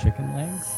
[0.00, 0.70] chicken legs.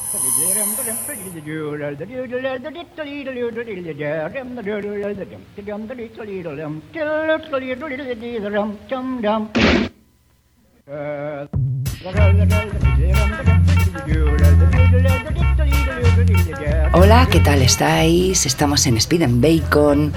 [16.93, 18.47] Hola, ¿qué tal estáis?
[18.47, 20.13] Estamos en Speed and Bacon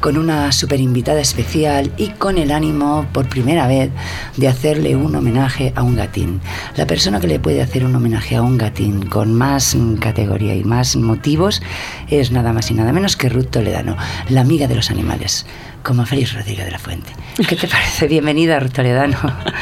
[0.00, 3.90] con una super invitada especial y con el ánimo por primera vez
[4.36, 6.40] de hacerle un homenaje a un gatín.
[6.76, 10.64] La persona que le puede hacer un homenaje a un gatín con más categoría y
[10.64, 11.62] más motivos
[12.08, 13.96] es nada más y nada menos que Ruth Toledano,
[14.28, 15.46] la amiga de los animales
[15.84, 17.12] como Félix Rodríguez de la Fuente.
[17.48, 18.08] ¿Qué te parece?
[18.08, 19.18] Bienvenida, Ruth Toledano.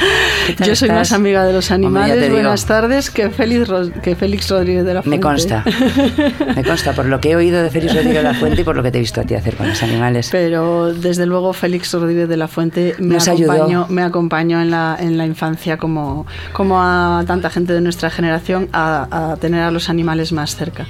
[0.64, 2.30] Yo soy más amiga de los animales.
[2.30, 3.68] Buenas tardes que Félix,
[4.02, 5.16] que Félix Rodríguez de la Fuente.
[5.16, 5.64] Me consta.
[6.56, 8.76] Me consta por lo que he oído de Félix Rodríguez de la Fuente y por
[8.76, 10.28] lo que te he visto a ti hacer con los animales.
[10.30, 15.18] Pero desde luego Félix Rodríguez de la Fuente me acompañó, me acompañó en la, en
[15.18, 20.32] la infancia como, como a tanta gente de nuestra generación a, tener a los animales
[20.32, 20.86] más cerca.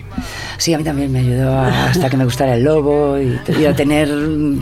[0.59, 3.75] Sí, a mí también me ayudó hasta que me gustara el lobo y, y a
[3.75, 4.11] tener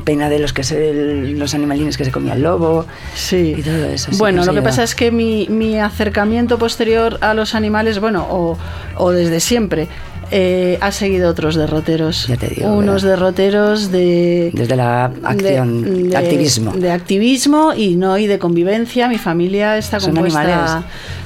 [0.04, 3.54] pena de los que los animalines que se comía el lobo sí.
[3.58, 4.10] y todo eso.
[4.18, 8.58] bueno, lo que pasa es que mi, mi, acercamiento posterior a los animales, bueno, o,
[8.96, 9.88] o desde siempre,
[10.32, 12.28] eh, ha seguido otros derroteros.
[12.28, 14.50] Ya te digo, Unos derroteros de.
[14.52, 16.72] Desde la acción, de, activismo.
[16.72, 19.08] De activismo y no y de convivencia.
[19.08, 20.84] Mi familia está compuesta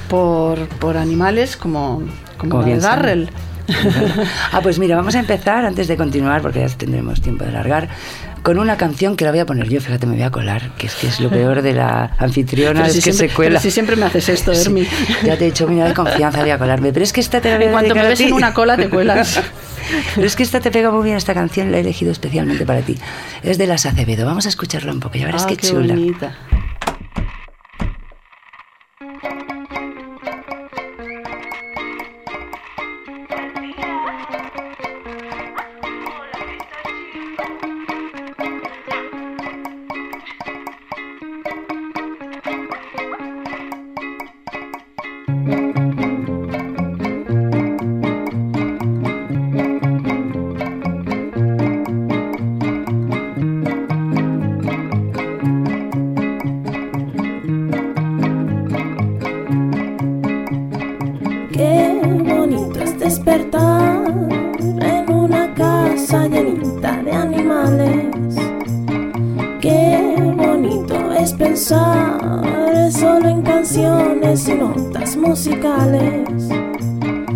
[0.09, 2.01] por, por animales como,
[2.37, 3.29] como, como Darrell.
[4.51, 7.89] ah, pues mira, vamos a empezar antes de continuar, porque ya tendremos tiempo de largar,
[8.45, 10.85] con una canción que la voy a poner yo, fíjate, me voy a colar, que
[10.85, 13.59] es que es lo peor de la anfitriona, es que se cuela.
[13.59, 14.87] si siempre me haces esto, Hermi.
[15.23, 17.49] ya te he dicho, mira, de confianza voy a colarme, pero es que esta te
[17.49, 19.41] la voy a En cuanto me ves en una cola, te cuelas.
[20.15, 22.81] pero es que esta te pega muy bien, esta canción la he elegido especialmente para
[22.81, 22.95] ti.
[23.41, 25.95] Es de las Acevedo, vamos a escucharla un poco, ya verás ah, qué, chula.
[25.95, 26.35] Bonita.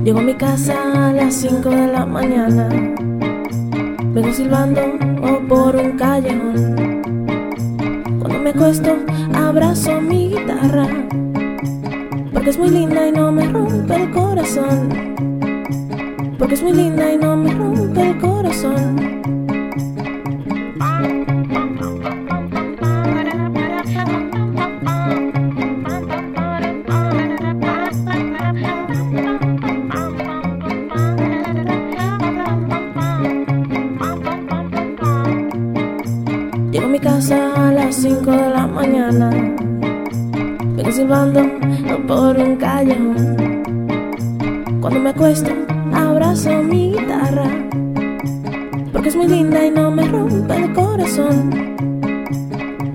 [0.04, 2.89] Llego a mi casa a las 5 de la mañana.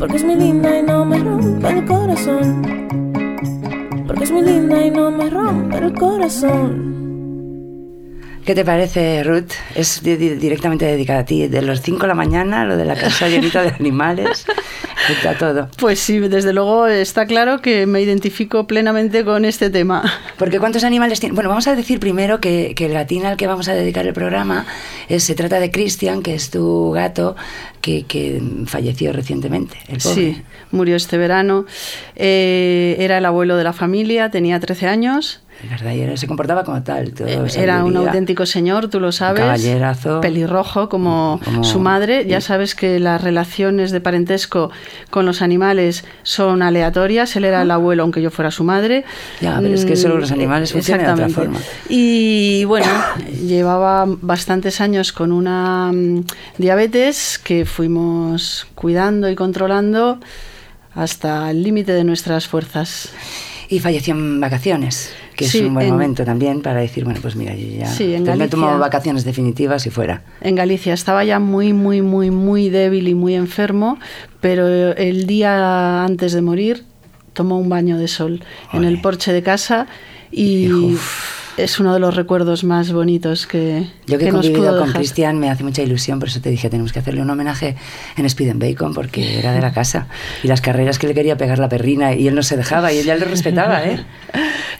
[0.04, 2.60] Porque es muy linda y no me rompe el corazón.
[4.06, 6.94] Porque es muy linda y no me rompe el corazón.
[8.44, 9.53] ¿Qué te parece, Ruth?
[9.75, 11.47] Es directamente dedicada a ti.
[11.49, 14.44] De los 5 de la mañana, lo de la casa llenita de animales,
[15.09, 15.69] está todo.
[15.78, 20.12] Pues sí, desde luego está claro que me identifico plenamente con este tema.
[20.37, 21.34] Porque ¿cuántos animales tiene?
[21.34, 24.66] Bueno, vamos a decir primero que, el gatín al que vamos a dedicar el programa
[25.09, 27.37] se trata de Christian, que es tu gato,
[27.81, 29.78] que, falleció recientemente.
[29.97, 31.65] Sí, murió este verano.
[32.15, 37.12] Eh, era el abuelo de la familia, tenía 13 años verdad, se comportaba como tal.
[37.18, 39.41] Eh, era un auténtico señor, tú lo sabes.
[39.41, 40.21] Caballerazo.
[40.21, 42.27] Pelirrojo como, su madre.
[42.27, 44.71] Ya sabes que las relaciones de parentesco
[45.10, 47.34] con los animales son aleatorias.
[47.36, 49.04] Él era el abuelo, aunque yo fuera su madre.
[49.41, 51.59] Ya, pero es que solo los animales funcionan de otra forma.
[51.89, 52.86] Y bueno,
[53.42, 56.24] llevaba bastantes años con una mm,
[56.59, 60.18] diabetes que fuimos cuidando y controlando
[60.95, 63.10] hasta el límite de nuestras fuerzas.
[63.69, 67.55] Y falleció en vacaciones que es un buen momento también para decir, bueno, pues mira,
[67.55, 70.22] yo ya sí, me tomo vacaciones definitivas y fuera.
[70.41, 73.99] En Galicia estaba ya muy, muy, muy, muy débil y muy enfermo,
[74.41, 74.66] pero
[74.97, 76.84] el día antes de morir
[77.33, 79.87] tomó un baño de sol en el porche de casa
[80.31, 80.97] y...
[81.56, 84.92] es uno de los recuerdos más bonitos que, Yo que he que nos convivido con.
[84.92, 87.77] Cristian me hace mucha ilusión, por eso te dije, tenemos que hacerle un homenaje
[88.16, 90.06] en Speed and Bacon, porque era de la casa.
[90.42, 92.98] Y las carreras que le quería pegar la perrina, y él no se dejaba, y
[92.98, 94.04] ella le respetaba, ¿eh?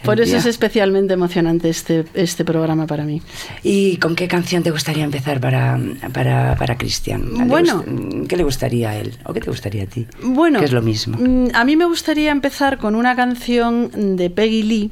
[0.03, 3.21] Por eso es especialmente emocionante este, este programa para mí.
[3.63, 5.79] ¿Y con qué canción te gustaría empezar para,
[6.13, 7.23] para, para Cristian?
[7.37, 7.83] ¿Le Bueno.
[8.27, 9.13] ¿Qué le gustaría a él?
[9.25, 10.05] ¿O qué te gustaría a ti?
[10.21, 11.17] Bueno, Que es lo mismo.
[11.19, 14.91] mm, A mí me gustaría empezar con una canción de Peggy Lee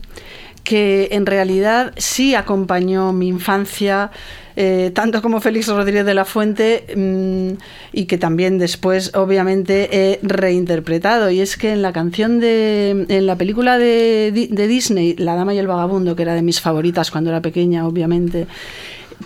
[0.64, 4.12] que en realidad sí acompañó mi infancia,
[4.56, 7.62] eh, tanto como Félix Rodríguez de la Fuente, mm,
[7.92, 11.30] y que también después, obviamente, he reinterpretado.
[11.30, 13.06] Y es que en la canción de.
[13.10, 16.62] en la película de, de Disney, La Dama y el Vagabundo, que era de mis
[16.62, 18.48] favoritas cuando era pequeña, obviamente,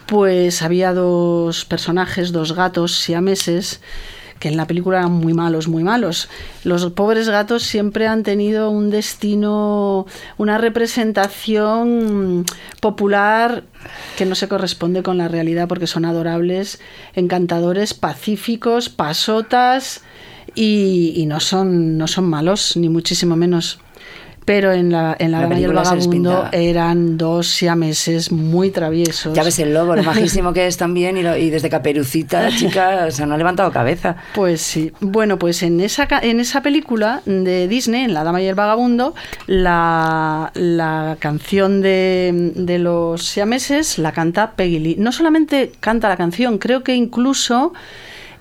[0.08, 3.82] pues había dos personajes, dos gatos siameses
[4.40, 6.30] que en la película eran muy malos, muy malos.
[6.64, 10.06] Los pobres gatos siempre han tenido un destino,
[10.38, 12.46] una representación
[12.80, 13.64] popular
[14.18, 16.80] que no se corresponde con la realidad porque son adorables,
[17.14, 20.02] encantadores, pacíficos, pasotas
[20.56, 23.80] y, no, son, no son malos, ni muchísimo menos.
[24.48, 28.72] Pero en la, en la, La Dama y el se Vagabundo eran dos siameses muy
[28.72, 29.34] traviesos.
[29.34, 32.56] Ya ves el lobo, lo majísimo que es también, y, lo- y desde Caperucita, la
[32.56, 34.16] chica, o sea, no ha levantado cabeza.
[34.34, 34.94] Pues sí.
[35.02, 39.16] Bueno, pues en esa, en esa película de Disney, en La Dama y el Vagabundo,
[39.48, 44.96] la, la canción de, de los siameses la canta Peggy Lee.
[44.98, 47.74] No solamente canta la canción, creo que incluso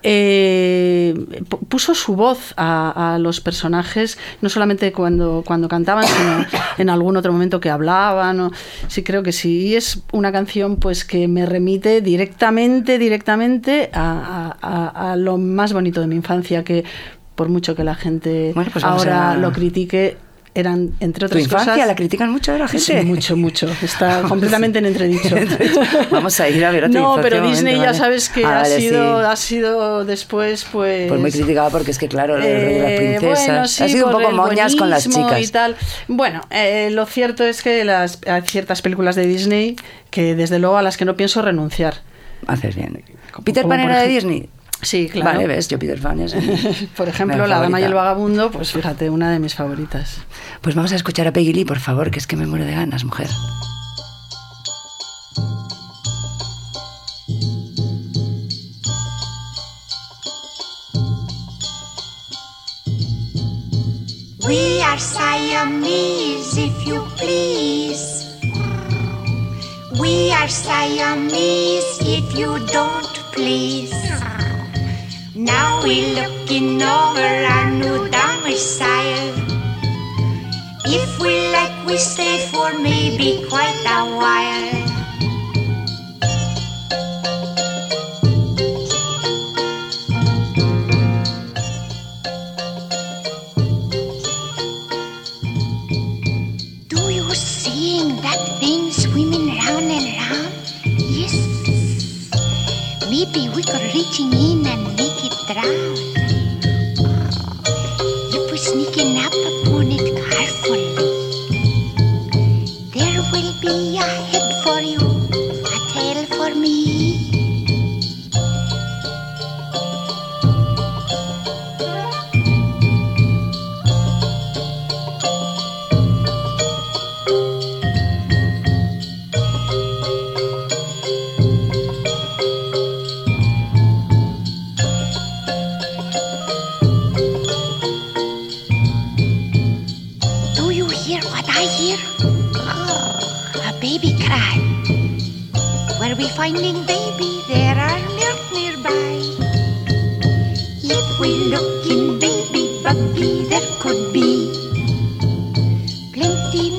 [0.08, 1.14] eh,
[1.48, 6.44] pu- puso su voz a, a los personajes, no solamente cuando, cuando cantaban, sino
[6.78, 8.38] en algún otro momento que hablaban.
[8.40, 8.52] o-
[8.86, 9.66] sí, creo que sí.
[9.68, 14.68] Y es una canción pues que me remite directamente, directamente a, a-
[15.06, 16.84] a- a lo más bonito de mi infancia, que
[17.34, 20.16] por mucho que la gente Bueno, pues ahora a- lo critique,
[20.56, 21.86] eran, entre ¿Tu otras infancia cosas...
[21.88, 22.84] la critican mucho de la gente?
[22.84, 23.68] Sí, mucho, mucho.
[23.82, 25.36] Está completamente en entredicho.
[26.10, 27.98] Vamos a ir a ver a tu No, pero Disney momento, ya ¿vale?
[27.98, 29.26] sabes que Ah, ha, vale, sido, sí.
[29.30, 31.08] ha sido después, pues...
[31.08, 33.46] Pues muy criticada porque es que, claro, lo de las Eh, princesas.
[33.46, 35.40] bueno, sí, ha sido un poco el moñas con las chicas.
[35.40, 35.76] Y tal.
[36.08, 39.76] Bueno, eh, lo cierto es que las, hay ciertas películas de Disney
[40.10, 42.00] que desde luego a las que no pienso renunciar.
[42.46, 43.04] Haces bien.
[43.44, 44.48] ¿Peter Pan era de Disney?
[44.86, 45.32] Sí, claro.
[45.32, 46.32] Vale, ves, yo Peter Pan es...
[46.96, 47.92] Por ejemplo, La Dama y el.
[47.92, 50.18] Vagabundo, pues fíjate, una de mis favoritas.
[50.60, 52.72] Pues vamos a escuchar a Peggy Lee, por favor, que es que me muero de
[52.72, 53.28] ganas, mujer.
[64.46, 68.24] We are Siamese, if you please.
[69.98, 74.35] We are Siamese, if you don't please.
[75.46, 79.30] Now we're looking over our new domicile.
[80.84, 84.86] If we like, we stay for maybe quite a while.
[96.88, 97.30] Do you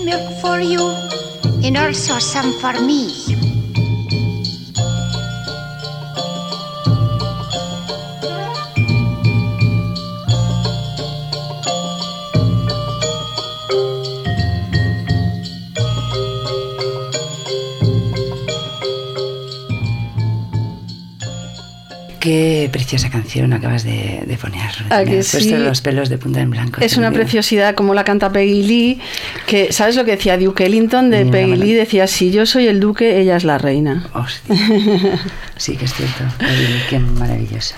[0.08, 0.80] milk for you
[1.66, 3.47] and also some for me.
[22.28, 24.70] Qué preciosa canción acabas de, de poner.
[24.90, 25.64] ¿A Me que has puesto sí?
[25.64, 26.82] los pelos de punta en blanco.
[26.82, 29.00] Es una preciosidad como la canta Peggy Lee,
[29.46, 31.56] que ¿sabes lo que decía Duke Ellington de Peggy.
[31.56, 31.74] Lee?
[31.74, 34.08] Decía, si yo soy el duque, ella es la reina.
[34.14, 34.56] Hostia.
[35.58, 36.24] Sí, que es cierto.
[36.90, 37.76] Qué maravillosa.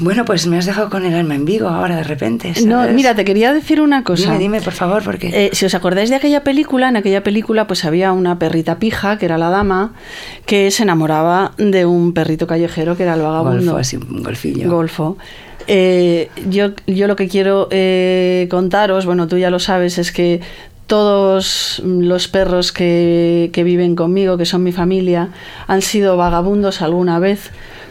[0.00, 2.52] Bueno, pues me has dejado con el alma en vivo ahora de repente.
[2.64, 4.32] No, mira, te quería decir una cosa.
[4.32, 5.28] Dime, dime, por favor, porque...
[5.28, 9.18] Eh, si os acordáis de aquella película, en aquella película pues había una perrita pija,
[9.18, 9.92] que era la dama,
[10.46, 13.72] que se enamoraba de un perrito callejero, que era el vagabundo.
[13.72, 14.70] Golfo, así, un golfillo.
[14.70, 15.18] Golfo.
[15.66, 20.40] Eh, yo, yo lo que quiero eh, contaros, bueno, tú ya lo sabes, es que
[20.86, 25.28] todos los perros que, que viven conmigo, que son mi familia,
[25.68, 27.50] han sido vagabundos alguna vez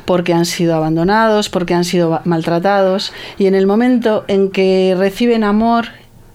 [0.10, 5.44] porque han sido abandonados, porque han sido maltratados y en el momento en que reciben
[5.44, 5.90] amor,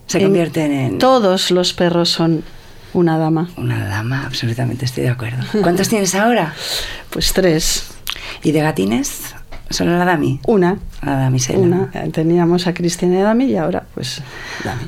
[0.07, 2.45] Se en- convierten en todos los perros son
[2.93, 3.49] una dama.
[3.57, 5.43] una dama, absolutamente estoy de acuerdo.
[5.61, 6.55] ¿Cuántos tienes ahora?
[7.11, 7.89] Pues tres.
[8.45, 9.35] ¿Y de gatines?
[9.71, 10.39] Solo la Dami.
[10.47, 10.79] Una.
[11.03, 11.59] La damisela.
[11.59, 11.91] Una.
[11.95, 14.21] Eh, Teníamos a Cristina y a Dami y ahora pues
[14.65, 14.83] Dami.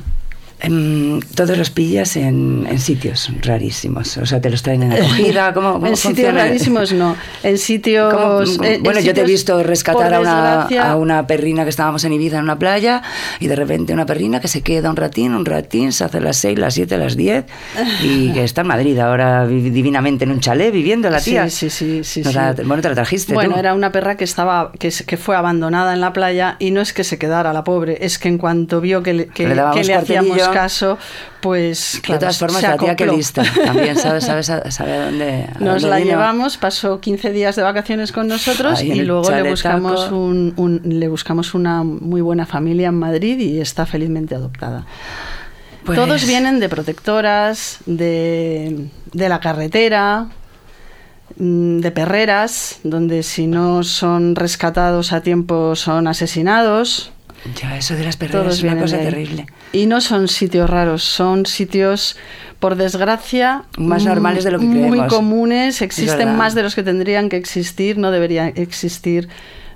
[0.59, 4.17] Em, todos los pillas en, en sitios rarísimos.
[4.17, 5.53] O sea, te los traen en acogida.
[5.53, 7.15] ¿Cómo, cómo en sitios rarísimos no.
[7.43, 8.11] En sitios.
[8.11, 11.69] ¿Cómo- en- en bueno, yo te he visto rescatar a una, a una perrina que
[11.69, 13.03] estábamos en Ibiza en una playa
[13.39, 16.37] y de repente una perrina que se queda un ratín, un ratín, se hace las
[16.37, 17.45] 6, las 7, las 10
[18.03, 21.49] y que está en Madrid ahora vi- divinamente en un chalet viviendo la tía.
[21.51, 22.23] Sí, sí, sí.
[22.23, 22.29] sí,
[22.65, 23.59] bueno, te la trajiste Bueno, tú.
[23.59, 26.93] era una perra que estaba que, que fue abandonada en la playa y no es
[26.93, 29.83] que se quedara la pobre, es que en cuanto vio que le, que, Le que
[29.83, 30.97] le hacíamos caso,
[31.41, 33.43] pues de claro, todas formas, se la tía que lista.
[33.65, 35.47] También sabe, sabe, sabe, a dónde.
[35.55, 36.09] a Nos dónde la vino.
[36.11, 40.81] llevamos, pasó 15 días de vacaciones con nosotros Ahí y luego le buscamos, un, un-
[40.83, 44.85] le buscamos una muy buena familia en Madrid y está felizmente adoptada.
[45.85, 50.27] Pues- Todos vienen de protectoras, de, de la carretera,
[51.37, 57.11] mm, de perreras, donde si no son rescatados a tiempo son asesinados.
[57.55, 59.45] Ya, eso de las perreras es una cosa terrible.
[59.71, 62.17] Y no son sitios raros, son sitios,
[62.59, 65.13] por desgracia, Más mm, normales de lo que Muy creemos.
[65.13, 69.29] comunes, existen más de los que tendrían que existir, no deberían existir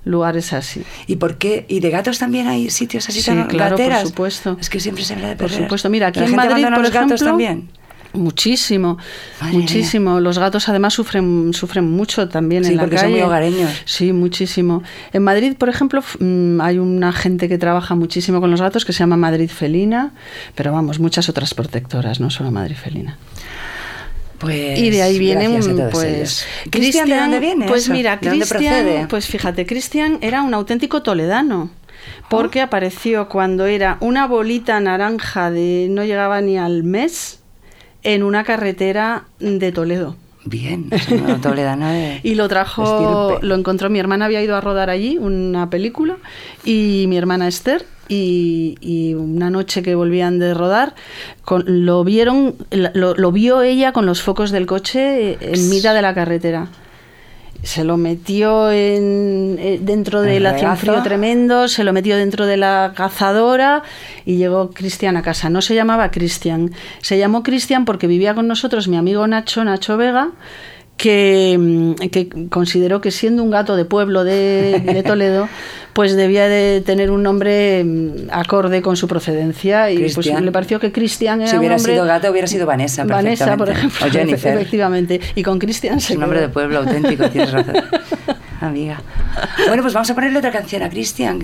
[0.04, 0.84] lugares así.
[1.08, 1.66] ¿Y por qué?
[1.68, 4.08] ¿Y de gatos también hay sitios así Sí, tan claro, por gateras?
[4.10, 4.58] supuesto.
[4.60, 5.64] Es que siempre se habla de Por perreras.
[5.66, 7.70] supuesto, mira, aquí ¿La en gente Madrid, por los gatos ejemplo, también?
[8.14, 8.98] Muchísimo,
[9.40, 10.20] Madre muchísimo.
[10.20, 13.08] Los gatos además sufren, sufren mucho también Sí, en la porque calle.
[13.08, 13.72] son muy hogareños.
[13.86, 14.84] Sí, muchísimo.
[15.14, 18.92] En Madrid, por ejemplo, mm, hay una gente que trabaja muchísimo con los gatos que
[18.94, 20.12] se llama Madrid Felina,
[20.56, 23.18] pero vamos, muchas otras protectoras, no solo Madrid Felina.
[24.40, 26.46] Pues, y de ahí viene gracias a un, todos pues.
[26.72, 27.94] Cristian, ¿de dónde viene Pues eso?
[27.94, 31.70] mira, ¿De dónde Cristian, pues fíjate, Cristian era un auténtico toledano.
[32.30, 32.64] Porque Ah.
[32.64, 37.41] apareció cuando era una bolita naranja de no llegaba ni al mes
[38.04, 40.16] en una carretera de Toledo.
[40.44, 42.20] Bien, una toledana de...
[42.24, 43.46] Y lo trajo, estirpe.
[43.48, 46.18] lo encontró, mi hermana había ido a rodar allí una película
[46.66, 50.96] y mi hermana Esther y, y una noche que volvían de rodar
[51.46, 56.02] con- lo vieron, lo, lo vio ella con los focos del coche en mitad de
[56.02, 56.70] la carretera.
[57.64, 62.18] Se lo metió en, eh, dentro El del hacía un frío tremendo, se lo metió
[62.18, 63.84] dentro de la cazadora
[64.26, 65.50] y llegó Cristian a casa.
[65.50, 69.96] No se llamaba Cristian, se llamó Cristian porque vivía con nosotros mi amigo Nacho, Nacho
[69.98, 70.32] Vega,
[70.98, 75.48] que, mm, que consideró que siendo un gato de pueblo de, de Toledo,
[75.94, 80.80] pues debía de tener un nombre mm, acorde con su procedencia y pues le pareció
[80.80, 84.10] que Cristian era Si hubiera un sido gato, hubiera sido Vanessa, Vanessa, por ejemplo, O
[84.12, 84.56] Jennifer.
[84.56, 85.20] efectivamente.
[85.36, 87.76] Y con Cristian Es un nombre de pueblo auténtico, tienes razón.
[88.62, 89.02] Amiga.
[89.68, 91.40] Bueno, pues vamos a ponerle otra canción a Cristian,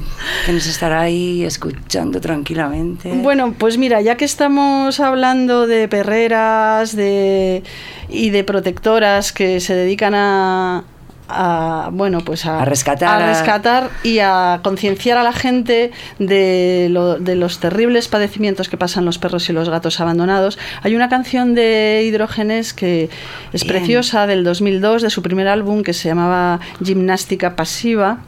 [0.46, 3.12] que nos estará ahí escuchando tranquilamente.
[3.12, 7.64] Bueno, pues mira, ya que estamos hablando de perreras de,
[8.08, 10.84] y de protectoras que se dedican a,
[11.30, 15.92] a, bueno, pues a, A rescatar a a- rescatar y a concienciar a la gente
[16.20, 20.58] de, lo- de los terribles padecimientos que pasan los perros y los gatos abandonados.
[20.84, 23.10] Hay una canción de Hidrógenes que
[23.54, 23.76] es Bien.
[23.78, 28.20] preciosa del 2002 de su primer álbum que se llamaba Gimnástica Pasiva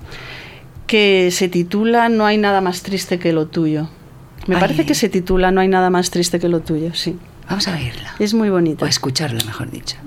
[0.88, 3.90] que se titula No hay nada más triste que lo tuyo.
[4.48, 4.62] Me Ay.
[4.62, 7.18] parece que se titula No hay nada más triste que lo tuyo, sí.
[7.48, 8.16] Vamos a oírla.
[8.20, 8.86] Es muy bonita.
[8.86, 9.98] O escucharla, mejor dicho.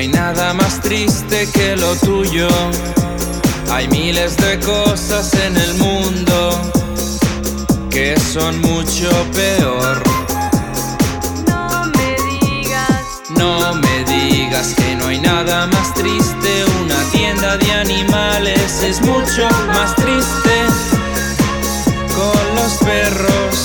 [0.00, 2.48] Hay nada más triste que lo tuyo.
[3.70, 6.72] Hay miles de cosas en el mundo
[7.90, 10.02] que son mucho peor.
[11.46, 16.64] No me digas, No me digas que no hay nada más triste.
[16.82, 20.54] Una tienda de animales es mucho más triste.
[22.16, 23.59] Con los perros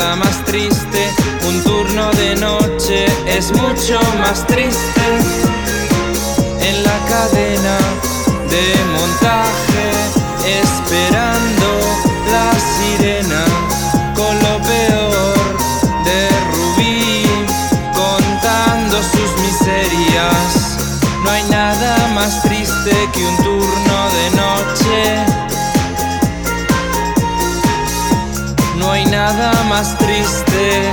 [0.00, 1.02] nada más triste.
[1.46, 5.06] Un turno de noche es mucho más triste.
[6.68, 7.76] En la cadena
[8.54, 8.64] de
[8.96, 9.86] montaje,
[10.62, 11.70] esperando
[12.34, 13.44] la sirena
[14.14, 15.38] con lo peor
[16.08, 16.20] de
[16.52, 17.24] Rubí,
[17.92, 20.50] contando sus miserias.
[21.24, 23.89] No hay nada más triste que un turno
[29.32, 30.92] nada más triste.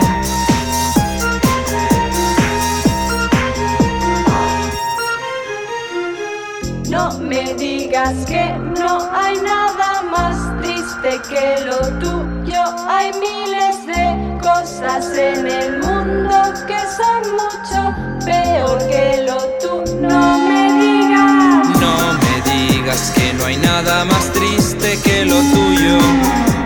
[6.89, 12.61] No me digas que no hay nada más triste que lo tuyo.
[12.87, 16.35] Hay miles de cosas en el mundo
[16.67, 19.99] que son mucho peor que lo tuyo.
[20.01, 21.79] No me digas.
[21.79, 26.56] No me digas que no hay nada más triste que lo tuyo.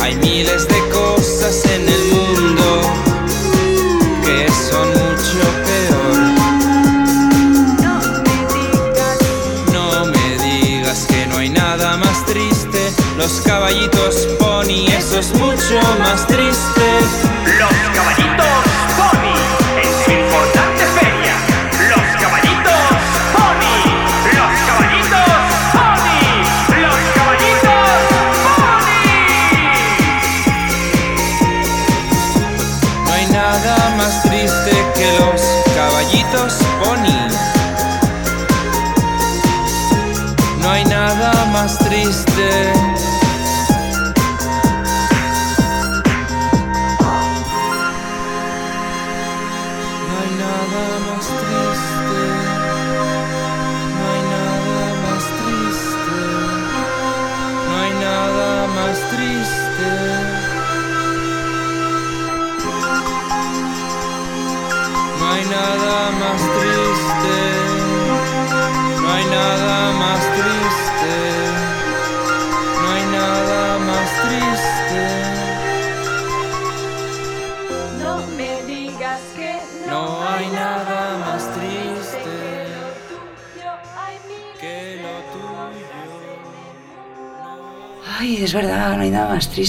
[0.00, 2.80] Hay miles de cosas en el mundo
[4.24, 6.18] que son mucho peor.
[7.82, 9.18] No me digas.
[9.72, 12.92] No me digas que no hay nada más triste.
[13.16, 16.26] Los caballitos pony, eso es mucho más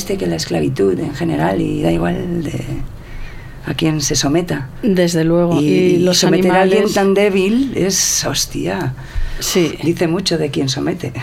[0.09, 2.63] triste que la esclavitud en general y da igual de
[3.65, 4.69] a quién se someta.
[4.81, 5.61] Desde luego.
[5.61, 6.93] Y, Y, los someter a alguien animales.
[6.95, 8.93] tan débil es hostia.
[9.39, 9.73] Sí.
[9.83, 11.13] Dice mucho de quién somete.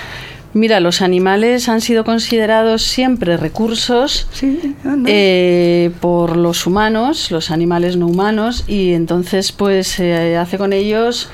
[0.53, 4.75] Mira, los animales han sido considerados siempre recursos Sí,
[5.07, 11.29] eh, por los humanos, los animales no humanos, y entonces pues se hace con ellos.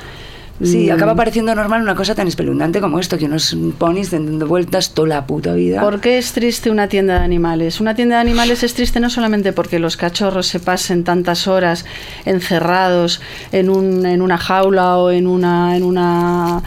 [0.63, 4.27] Sí, mm, acaba pareciendo normal una cosa tan espeluznante como esto, que unos ponis den
[4.27, 5.81] dando vueltas toda la puta vida.
[5.81, 7.81] ¿Por qué es triste una tienda de animales?
[7.81, 11.85] Una tienda de animales es triste no solamente porque los cachorros se pasen tantas horas
[12.25, 16.63] encerrados en, un, en una jaula o en una, en una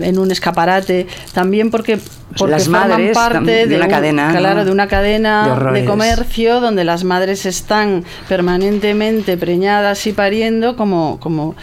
[0.00, 1.98] en un escaparate, también porque
[2.36, 4.38] porque Las forman madres parte tam- de una un- cadena, ¿no?
[4.38, 5.86] claro, de una De cadena de, horrores.
[5.88, 11.54] comercio donde las madres están permanentemente preñadas y pariendo como como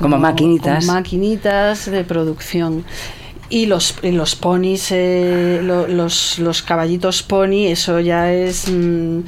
[0.00, 0.84] Como maquinitas.
[0.86, 2.84] como maquinitas de producción.
[3.48, 9.20] Y los, y los ponis, eh, lo- los, los caballitos pony, eso ya es mm,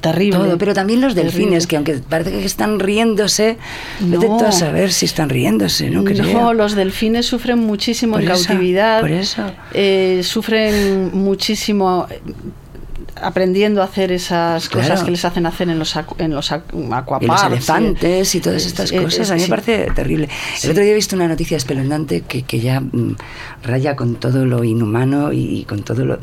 [0.00, 0.38] terrible.
[0.40, 1.36] Todo, pero también los Terrible.
[1.38, 3.56] delfines, que aunque parece que están riéndose,
[4.00, 4.38] vete No.
[4.38, 6.24] tú a saber si están riéndose, no creo.
[6.32, 9.00] No, los delfines sufren muchísimo Por en eso, cautividad.
[9.00, 9.42] por eso.
[9.72, 12.08] Eh, sufren muchísimo
[13.22, 14.88] aprendiendo a hacer esas Claro.
[14.88, 18.92] cosas que les hacen hacer en los, en los Y los elefantes y todas estas
[18.92, 19.50] eh, cosas, a mí me sí.
[19.50, 20.28] parece terrible.
[20.56, 20.66] Sí.
[20.66, 23.16] El otro día he visto una noticia espeluznante que, que ya mm,
[23.62, 26.18] raya con todo lo inhumano y, con todo lo...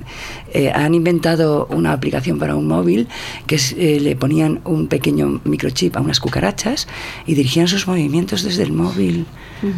[0.54, 3.08] eh, han inventado una aplicación para un móvil
[3.48, 6.88] que es, eh, le ponían un pequeño microchip a unas cucarachas
[7.26, 9.26] y dirigían sus movimientos desde el móvil.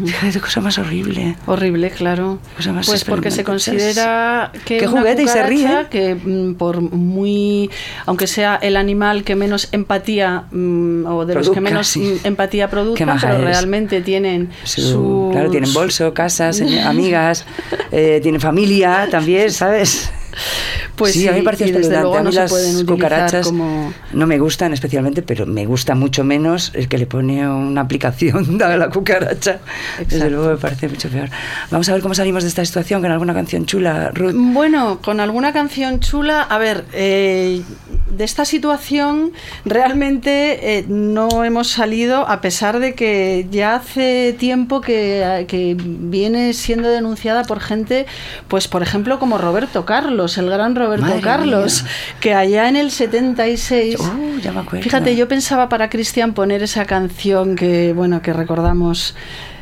[0.05, 1.35] Fíjate, cosa más horrible.
[1.45, 2.39] Horrible, claro.
[2.57, 5.85] Cosa más Pues porque se considera que una juguete y se ríe.
[5.89, 7.69] que mm, por muy
[8.05, 12.19] aunque sea el animal que menos empatía mm, o de los que menos sí.
[12.23, 17.45] empatía produzca, pero realmente tienen Su- su, claro, tienen bolso, casa, señor- amigas,
[17.91, 20.09] eh, tienen familia también, ¿sabes?
[20.97, 22.17] Pues sí, a mí me desde espeluznante.
[22.17, 26.71] A mí no las cucarachas como- no me gustan especialmente, pero me gusta mucho menos
[26.73, 29.59] el que le pone una aplicación a la cucaracha.
[29.99, 30.29] Desde Exacto.
[30.29, 31.29] luego me parece mucho peor.
[31.69, 34.33] Vamos a ver cómo salimos de esta situación con alguna canción chula, Ruth.
[34.35, 37.61] Bueno, con alguna canción chula, a ver, eh,
[38.09, 39.33] de esta situación
[39.65, 46.53] realmente eh, no hemos salido, a pesar de que ya hace tiempo que, que viene
[46.53, 48.07] siendo denunciada por gente,
[48.47, 51.91] pues por ejemplo como Roberto Carlos, el gran Roberto Madre Carlos, mía.
[52.19, 53.95] que allá en el 76...
[53.99, 54.83] Oh, ya me acuerdo.
[54.83, 59.15] Fíjate, yo pensaba para Cristian poner esa canción que, bueno, que recordamos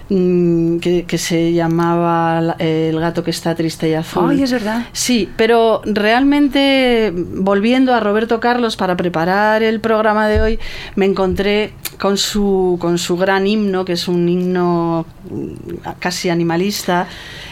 [0.09, 4.29] mm, que, que se llamaba La- El gato que está triste y azul.
[4.29, 4.85] Ay, es verdad.
[4.93, 10.59] Sí, pero realmente volviendo a Roberto Carlos para preparar el programa de hoy,
[10.95, 17.07] me encontré con su, con su gran himno, que es un himno mm, casi animalista,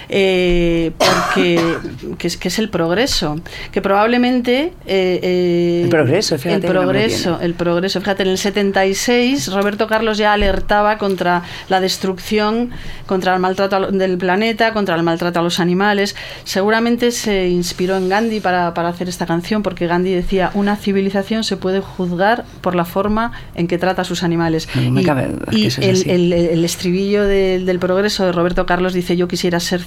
[0.09, 1.59] eh, porque
[2.17, 3.39] que es, que es el progreso,
[3.71, 7.99] que probablemente eh, eh, El progreso, fíjate el progreso, el progreso.
[7.99, 12.71] Fíjate, en el 76 Roberto Carlos ya alertaba contra la destrucción,
[13.05, 16.15] contra el maltrato del planeta, contra el maltrato a los animales.
[16.43, 21.43] Seguramente se inspiró en Gandhi para, para hacer esta canción, porque Gandhi decía, una civilización
[21.43, 24.67] se puede juzgar por la forma en que trata a sus animales.
[24.75, 29.15] No me y cabe el, el- el estribillo del- del progreso de Roberto Carlos dice,
[29.15, 29.81] yo quisiera ser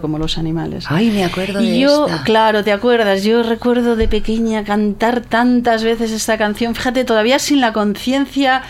[0.00, 0.84] como los animales.
[0.88, 2.24] Ay, me acuerdo de Y yo, esta.
[2.24, 3.22] claro, ¿te acuerdas?
[3.24, 8.62] Yo recuerdo de pequeña cantar tantas veces esta canción, fíjate, todavía sin la conciencia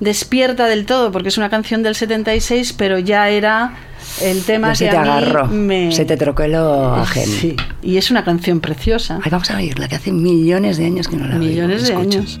[0.00, 3.74] despierta del todo, porque es una canción del 76, pero ya era
[4.20, 5.92] el tema se que te a mí agarró, me...
[5.92, 7.32] se te trocó el ajeno.
[7.40, 9.20] Sí, y es una canción preciosa.
[9.22, 11.46] Ay, vamos a oírla, que hace millones de años que no la oigo.
[11.46, 12.40] Millones de años.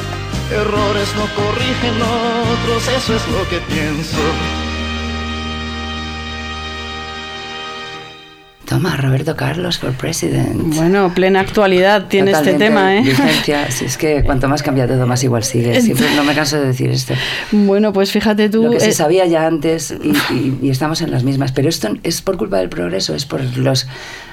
[0.51, 4.17] Errores no corrigen otros, eso es lo que pienso.
[8.71, 10.55] Toma, Roberto Carlos for president.
[10.75, 13.01] Bueno, plena actualidad tiene este tema, ¿eh?
[13.01, 13.69] vigencia.
[13.69, 15.81] Si es que cuanto más cambia todo, más igual sigue.
[15.81, 17.13] Siempre no me canso de decir esto.
[17.51, 18.63] Bueno, pues fíjate tú.
[18.63, 21.51] Lo que se eh, sabía ya antes y, y- y estamos en las mismas.
[21.51, 23.87] Pero esto es por culpa del progreso, es por los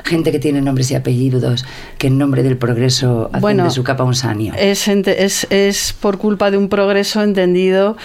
[0.05, 1.67] gente que tiene nombres y apellidos
[1.99, 4.55] que en nombre del progreso hacen Bueno, de su capa un sanio.
[4.57, 7.97] Es, es, es por culpa de un progreso entendido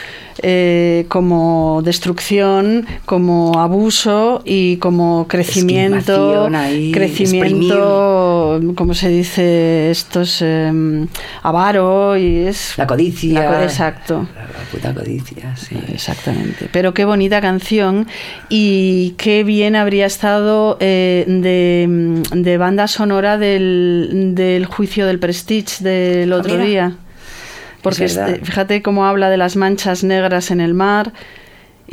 [0.42, 6.23] eh, como destrucción, como abuso y como crecimiento,
[6.56, 11.06] Ahí, crecimiento, como se dice, estos eh,
[11.42, 13.50] avaro y es La codicia.
[13.50, 14.28] La exacto.
[14.36, 15.76] La, la puta codicia, sí.
[15.94, 16.70] Exactamente.
[16.72, 18.08] Pero qué bonita canción
[18.50, 25.84] y qué bien habría estado eh, de, de banda sonora del, del juicio del Prestige
[25.84, 26.94] del Ah, otro día.
[27.82, 31.12] Porque Es este- fíjate cómo habla de las manchas negras en el mar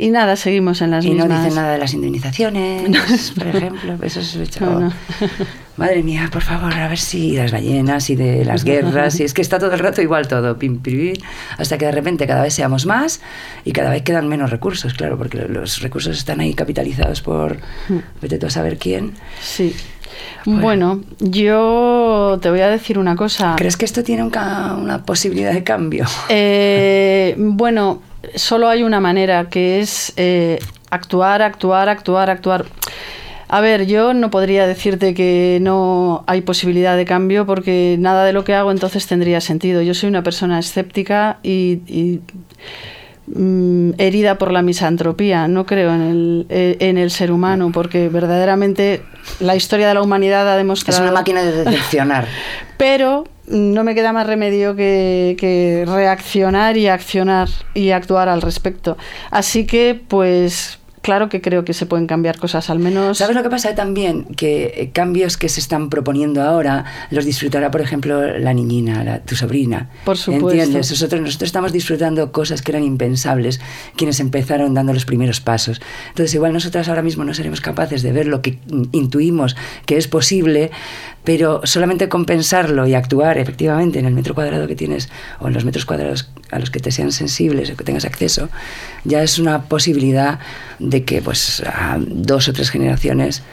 [0.01, 1.29] y nada, seguimos en las Y mismas.
[1.29, 3.95] no dicen nada de las indemnizaciones, por ejemplo.
[4.01, 4.79] Eso es echado.
[4.79, 4.93] No, no.
[5.77, 9.19] Madre mía, por favor, a ver si las ballenas y de las guerras.
[9.19, 10.81] Y es que está todo el rato igual todo, pim,
[11.57, 13.21] hasta que de repente cada vez seamos más
[13.63, 17.57] y cada vez quedan menos recursos, claro, porque los recursos están ahí capitalizados por
[18.21, 19.13] vete tú a saber quién.
[19.39, 19.75] Sí.
[20.45, 20.61] Bueno.
[20.61, 23.55] Bueno, yo te voy a decir una cosa.
[23.55, 26.05] ¿Crees que esto tiene un una posibilidad de cambio?
[26.29, 28.01] Eh, bueno,
[28.35, 32.65] solo hay una manera, que es eh, actuar, actuar, actuar, actuar.
[33.47, 38.31] A ver, yo no podría decirte que no hay posibilidad de cambio porque nada de
[38.31, 39.81] lo que hago entonces tendría sentido.
[39.81, 42.21] Yo soy una persona escéptica y, y,
[43.27, 45.49] mm, herida por la misantropía.
[45.49, 49.01] No creo en el, eh, en el ser humano porque verdaderamente
[49.41, 51.01] la historia de la humanidad ha Es demostrado...
[51.03, 52.27] una máquina de decepcionar.
[52.77, 58.97] Pero no me queda más remedio que, que reaccionar y accionar y actuar al respecto.
[59.29, 63.17] Así que, pues, claro que creo que se pueden cambiar cosas, al menos.
[63.17, 64.25] ¿Sabes lo que pasa también?
[64.35, 69.19] Que eh, cambios que se están proponiendo ahora los disfrutará, por ejemplo, la niñina, la-
[69.19, 69.89] tu sobrina.
[70.05, 70.49] Por supuesto.
[70.51, 70.91] ¿Entiendes?
[70.91, 73.59] Nosotros, nosotros estamos disfrutando cosas que eran impensables
[73.95, 75.81] quienes empezaron dando los primeros pasos.
[76.09, 79.55] Entonces, igual nosotras ahora mismo no seremos capaces de ver lo que mm, intuimos
[79.87, 80.69] que es posible,
[81.23, 85.53] pero solamente con pensarlo y actuar efectivamente en el metro cuadrado que tienes o en
[85.53, 88.49] los metros cuadrados a los que te sean sensibles o que tengas acceso,
[89.03, 90.39] ya es una posibilidad
[90.79, 93.43] de que pues a dos o tres generaciones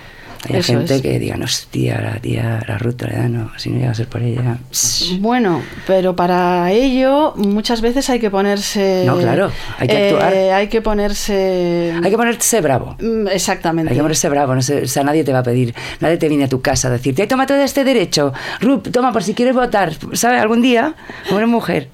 [0.48, 1.03] haya Eso gente es.
[1.03, 4.22] que diga, hostia, la tía, la ruta, ya no, si no llega a ser por
[4.22, 4.59] ella.
[4.70, 5.18] pss".
[5.20, 9.03] Bueno, pero para ello muchas veces hay que ponerse.
[9.07, 10.35] No, claro, hay que eh, actuar.
[10.35, 11.94] Hay que ponerse.
[12.03, 12.96] Hay que ponerse bravo.
[13.01, 13.90] Mm, Exactamente.
[13.92, 16.29] Hay que ponerse bravo, no sé, o sea, nadie te va a pedir, nadie te
[16.29, 19.35] viene a tu casa a decirte, "Ay, toma todo este derecho, Rup, toma por si
[19.35, 20.40] quieres votar, ¿sabes?
[20.40, 20.94] Algún día,
[21.27, 21.88] como eres mujer,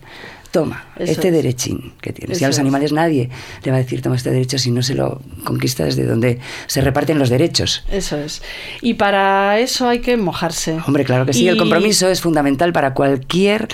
[0.55, 1.35] toma Eso este es.
[1.35, 2.41] derechín que tienes.
[2.41, 2.61] Y a Eso los es.
[2.61, 3.29] animales nadie
[3.65, 6.39] le va a decir, toma este derecho si no se lo conquista desde donde
[6.69, 7.85] se reparten los derechos.
[7.91, 8.41] Eso es.
[8.81, 10.79] Y para eso hay que mojarse.
[10.87, 13.67] Hombre, claro que sí, el compromiso es fundamental para cualquier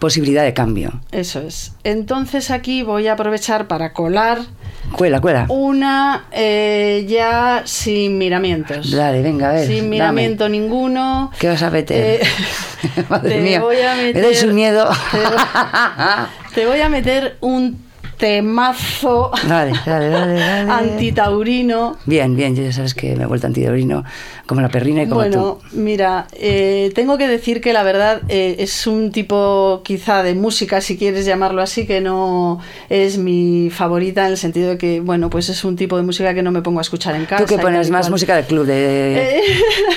[0.00, 1.00] posibilidad de cambio.
[1.12, 1.72] Eso es.
[1.84, 4.38] Entonces aquí voy a aprovechar para colar
[4.96, 5.46] Cuela, cuela.
[5.48, 8.90] una eh, ya sin miramientos.
[8.90, 9.66] Dale, venga, a ver.
[9.68, 9.88] sin dame.
[9.90, 11.30] miramiento ninguno.
[11.38, 12.20] ¿Qué vas a meter?
[12.22, 12.26] Eh,
[13.08, 13.60] Madre te mía.
[13.60, 14.88] voy a Me meter- dais un miedo.
[15.12, 17.78] Te, te voy a meter un
[18.20, 21.96] temazo dale, dale, dale, antitaurino.
[22.06, 24.04] Bien, bien, yo ya sabes que me he vuelto antidaurino
[24.46, 25.76] como la perrina y como Bueno, tú.
[25.78, 30.80] mira, eh, tengo que decir que la verdad eh, es un tipo quizá de música,
[30.80, 35.30] si quieres llamarlo así, que no es mi favorita en el sentido de que, bueno,
[35.30, 37.44] pues es un tipo de música que no me pongo a escuchar en casa.
[37.44, 38.12] Tú que pones más cual.
[38.12, 39.42] música del club de, Eh.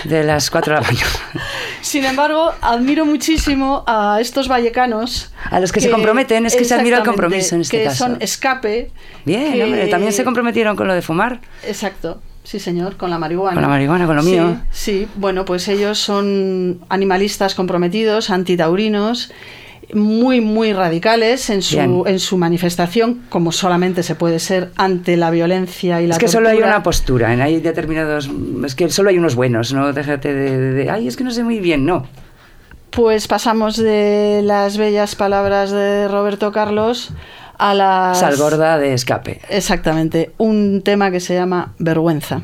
[0.06, 1.08] de las 4 de la mañana.
[1.82, 5.32] Sin embargo, admiro muchísimo a estos vallecanos.
[5.50, 7.98] A los que se comprometen, es que se admira el compromiso en este que caso.
[8.06, 8.92] son escape.
[9.26, 11.42] Bien, que- hombre, también se comprometieron con lo de fumar.
[11.66, 13.54] Exacto, sí señor, con la marihuana.
[13.54, 14.58] Con la marihuana, con lo Sí, mío.
[14.72, 19.32] Sí, bueno, pues ellos son animalistas comprometidos, antitaurinos,
[19.94, 22.02] muy, muy radicales en su, Bien.
[22.08, 26.28] en su manifestación, como solamente se puede ser ante la violencia y la es que
[26.30, 26.76] solo hay tortura.
[26.76, 28.30] una postura, en hay determinados...
[28.66, 31.32] Es que solo hay unos buenos, no déjate de, de- de, Ay, es que no
[31.32, 32.08] sé muy bien, no.
[32.92, 37.10] Pues pasamos de las bellas palabras de Roberto Carlos
[37.58, 38.20] a las...
[38.20, 39.42] Sal gorda de escape.
[39.50, 42.42] Exactamente, un tema que se llama Vergüenza.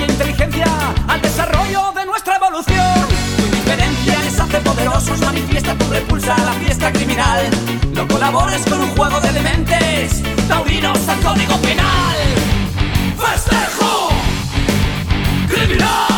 [0.00, 0.66] Propia inteligencia,
[1.08, 3.06] al desarrollo de nuestra evolución.
[3.36, 7.48] Tu indiferencia les hace poderosos, manifiesta tu repulsa a la fiesta criminal.
[7.92, 12.16] No colabores con un juego de dementes, taurinos al código penal.
[13.18, 14.08] ¡Festejo!
[15.48, 16.09] ¡Criminal!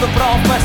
[0.00, 0.57] the prophet.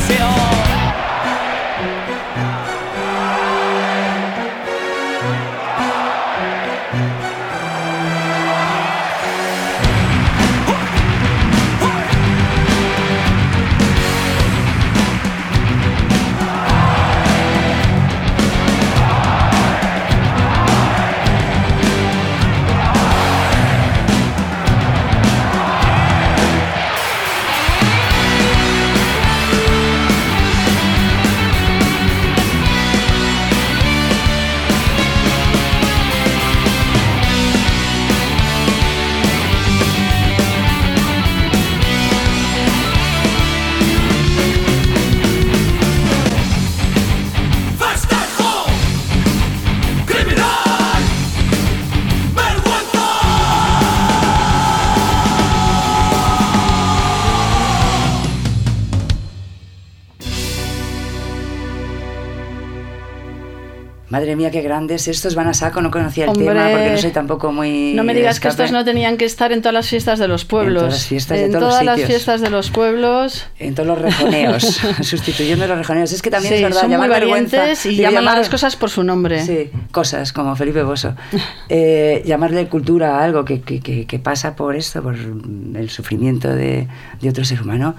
[64.14, 65.08] Madre mía, qué grandes.
[65.08, 67.94] Estos van a saco, no conocía el Hombre, tema porque no soy tampoco muy.
[67.94, 70.44] No me digas que estos no tenían que estar en todas las fiestas de los
[70.44, 70.82] pueblos.
[70.84, 73.46] todas las fiestas de En todos los todas las fiestas de los pueblos.
[73.58, 74.62] En todos los rejoneos,
[75.02, 76.12] sustituyendo los rejoneos.
[76.12, 77.64] Es que también Sí, es verdad, son muy llamar vergüenza.
[77.88, 79.44] y llaman a llamar- las cosas por su nombre.
[79.44, 81.14] Sí, cosas como Felipe Bosso.
[81.68, 86.48] Eh, llamarle cultura a algo que, que- que- que pasa por esto, por el sufrimiento
[86.54, 86.86] de,
[87.20, 87.96] de otro ser humano,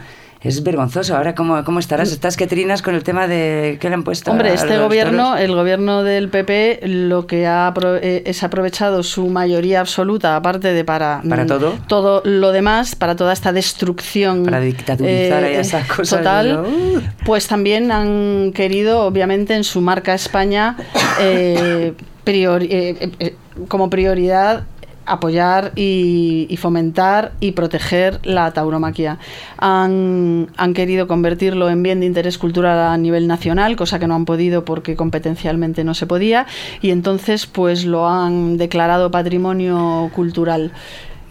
[0.47, 1.15] es vergonzoso.
[1.17, 2.11] Ahora, ¿cómo, cómo estarás?
[2.11, 4.31] ¿Estás que trinas con el tema de qué le han puesto?
[4.31, 5.39] Hombre, a este gobierno, toros?
[5.41, 10.83] el gobierno del PP, lo que ha eh, es aprovechado su mayoría absoluta, aparte de
[10.85, 11.73] para ¿Para mm, todo?
[11.87, 17.01] todo lo demás, para toda esta destrucción Para dictaturizar ahí esas cosas, total, ¿no?
[17.25, 20.77] Pues también han querido, obviamente, en su marca España,
[21.19, 23.35] eh, priori- eh, eh, eh,
[23.67, 24.65] como prioridad
[25.05, 29.19] apoyar y, fomentar y proteger la tauromaquia.
[29.57, 34.15] Han, han querido convertirlo en bien de interés cultural a nivel nacional, cosa que no
[34.15, 36.47] han podido porque competencialmente no se podía,
[36.81, 40.71] y entonces pues lo han declarado patrimonio cultural.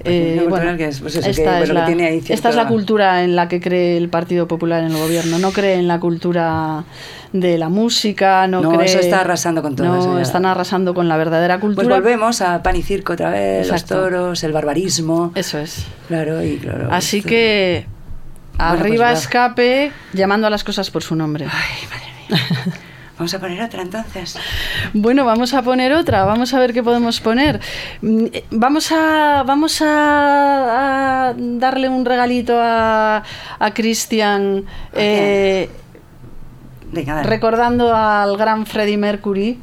[0.05, 2.49] Patrimonio cultural, que es, pues eso, que, esta, es bueno, que la, tiene ahí esta
[2.51, 5.39] es la cultura en la que cree el Partido Popular en el gobierno.
[5.39, 6.85] No cree en la cultura
[7.33, 8.87] de la música, no, No, cree...
[8.87, 11.97] eso está arrasando con todo, No, están arrasando con la verdadera Pues cultura.
[11.97, 13.95] volvemos a pan y circo otra vez, Exacto.
[13.97, 15.33] los toros, el barbarismo.
[15.35, 15.85] Eso es.
[16.09, 16.89] Claro, y claro.
[16.93, 17.87] Así esto- que
[18.57, 21.47] Bueno, arriba pues escape llamando a las cosas por su nombre.
[21.51, 22.07] Ay, madre
[22.65, 22.75] mía.
[23.17, 24.37] Vamos a poner otra entonces.
[24.93, 27.61] Bueno, vamos a poner otra, vamos a ver qué podemos poner.
[28.03, 33.23] Mm, eh, Vamos a, vamos a, a darle un regalito a,
[33.59, 34.65] a Cristian.
[34.95, 35.69] eh,
[37.25, 39.59] recordando al gran Freddie Mercury.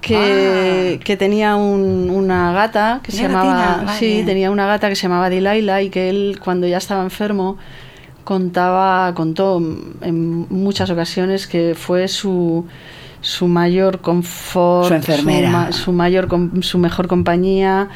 [0.00, 1.04] Que, Ah.
[1.04, 5.02] que tenía un- una gata que se llamaba gatina, sí tenía una gata que se
[5.02, 7.58] llamaba Delilah y que él cuando ya estaba enfermo
[8.24, 9.58] contaba contó
[10.02, 12.66] en muchas ocasiones que fue su
[13.22, 15.50] su mayor confort Su enfermera.
[15.50, 16.28] ma- su mayor
[16.62, 17.88] su mejor compañía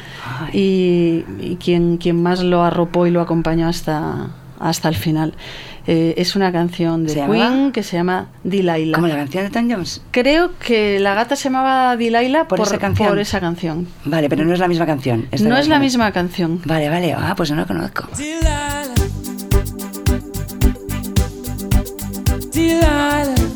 [0.53, 4.27] y, y quien quien más lo arropó y lo acompañó hasta
[4.59, 5.33] hasta el final
[5.87, 7.71] Eh, es una canción de ¿Se Queen llamaba?
[7.71, 10.01] que se llama Delilah Como la canción de Tom Jones.
[10.09, 13.09] Creo que la gata se llamaba Delilah ¿Por por, esa canción?
[13.09, 13.87] por esa canción.
[14.03, 15.27] Vale, pero no es la misma canción.
[15.43, 16.59] No es la misma canción.
[16.65, 17.13] Vale, vale.
[17.13, 18.07] Ah, pues no la conozco.
[18.17, 19.04] Delilah.
[22.55, 23.54] Delilah.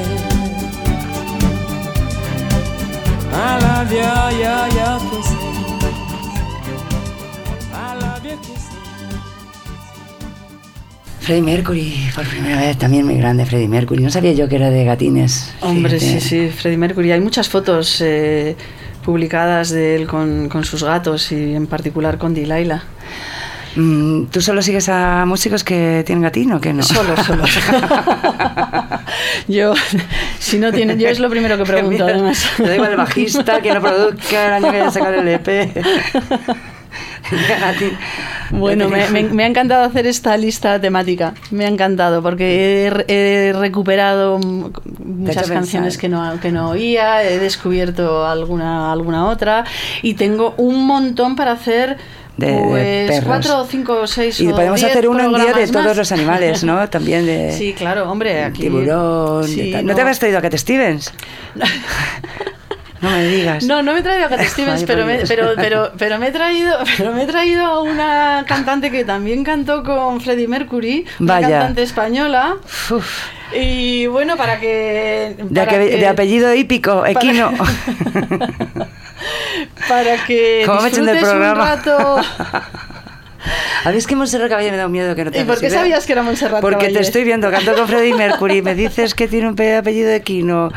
[0.00, 0.70] Your kisses.
[3.32, 5.36] I love your your your kisses.
[7.72, 8.68] I love your kisses.
[11.20, 14.02] Freddie Mercury, por primera vez, también muy grande Freddie Mercury.
[14.02, 15.52] No sabía yo que era de gatines.
[15.60, 16.20] Hombre, Fíjate.
[16.20, 17.12] sí, sí, Freddie Mercury.
[17.12, 18.56] Hay muchas fotos eh,
[19.04, 22.82] publicadas de él con, con sus gatos y en particular con Delilah.
[23.76, 26.82] Mm, ¿Tú solo sigues a músicos que tienen gatín o que no?
[26.82, 27.44] Solo, solo.
[29.48, 29.74] yo,
[30.38, 32.44] si no tienen, yo es lo primero que pregunto, además.
[32.56, 35.76] te igual el bajista, que no produzca, el año que sacado el EP.
[38.50, 41.34] Bueno, me, me- me ha encantado hacer esta lista temática.
[41.52, 47.22] Me ha encantado porque he, re- he recuperado muchas canciones que no, que no oía,
[47.22, 49.64] he descubierto alguna, alguna otra
[50.02, 51.98] y tengo un montón para hacer
[52.46, 53.24] de, de Pues perros.
[53.26, 55.96] cuatro cinco seis Y o podemos hacer uno un día de todos más.
[55.96, 56.88] los animales, ¿no?
[56.90, 58.62] También de Sí, claro, hombre, aquí...
[58.62, 59.46] tiburón.
[59.46, 59.82] Sí, de.
[59.82, 61.12] ¿No, te habías traído a Cat Stevens?
[63.00, 63.64] no me digas.
[63.64, 66.28] No, no me he traído a Cat Stevens, Ay, pero me, pero, pero, pero me
[66.28, 71.06] he traído, pero me he traído a una cantante que también cantó con Freddie Mercury,
[71.20, 71.48] una Vaya.
[71.48, 72.56] cantante española.
[72.90, 75.34] Uf, Y bueno, para de,
[75.68, 77.52] que- de apellido hípico, equino.
[77.56, 78.88] Para
[80.26, 81.76] que ¿Cómo me echan del disfrutes un programa?
[81.76, 82.16] rato.
[83.84, 85.58] A mí es que Montserrat Caballé me da un miedo que no te ¿Y por
[85.58, 86.94] qué sabías que era Montserrat Porque Caballé?
[86.96, 90.70] te estoy viendo, canto con Freddie Mercury, me dices que tiene un pe- apellido equino.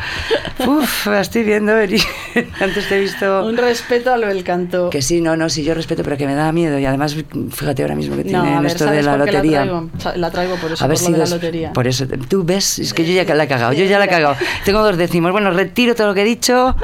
[0.66, 2.00] Uf, la estoy viendo venir.
[2.60, 3.44] Antes te he visto...
[3.44, 4.90] Un respeto a lo del canto.
[4.90, 6.78] Que sí, no, no, sí, yo respeto, pero que me da miedo.
[6.78, 7.14] Y además,
[7.52, 9.64] fíjate ahora mismo que no, ver, esto de ¿sabes la lotería.
[9.64, 11.72] La traigo, la traigo por eso, A ver por si lo de la dos- lotería.
[11.72, 14.08] Por eso, tú ves, es que yo ya la he cagado, yo ya la he
[14.08, 14.36] cagado.
[14.64, 15.32] Tengo dos décimos.
[15.32, 16.74] Bueno, retiro todo lo que he dicho,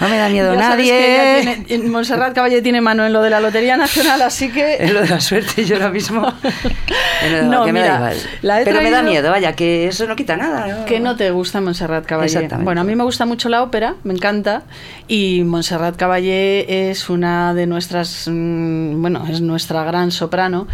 [0.00, 1.64] no me da miedo Ya nadie.
[1.86, 4.74] Montserrat Caballé tiene mano en lo de la Lotería Nacional, así que...
[4.80, 6.22] Es lo de la suerte, yo ahora mismo.
[7.30, 8.16] De- No, que me da igual.
[8.42, 10.66] la he Pero me da miedo, vaya, que eso no quita nada.
[10.66, 10.84] ¿no?
[10.84, 12.26] Que no te gusta Montserrat Caballé.
[12.32, 12.64] Exactamente.
[12.64, 14.62] Bueno, a mí me gusta mucho la ópera, me encanta.
[15.08, 18.26] Y Montserrat Caballé es una de nuestras.
[18.30, 20.66] mm, Bueno, es nuestra gran soprano.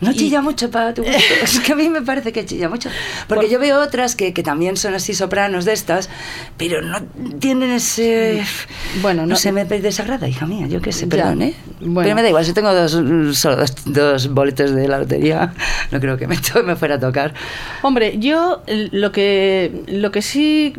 [0.00, 1.16] No Y- chilla mucho para tu gusto.
[1.42, 2.90] Es que a mí me parece que chilla mucho.
[3.28, 6.08] Porque Por- yo veo otras que, que también son así sopranos de estas,
[6.56, 7.02] pero no
[7.38, 8.42] tienen ese.
[9.02, 10.66] Bueno, no, no- se me desagrada, hija mía.
[10.66, 11.08] Yo qué sé, Ya.
[11.10, 11.54] perdón, ¿eh?
[11.80, 12.02] Bueno.
[12.02, 12.92] Pero me da igual, si tengo dos,
[13.38, 15.52] solo dos, dos boletos de la lotería,
[15.90, 17.34] no creo que me, me fuera a tocar.
[17.82, 20.72] Hombre, yo lo que, lo que sí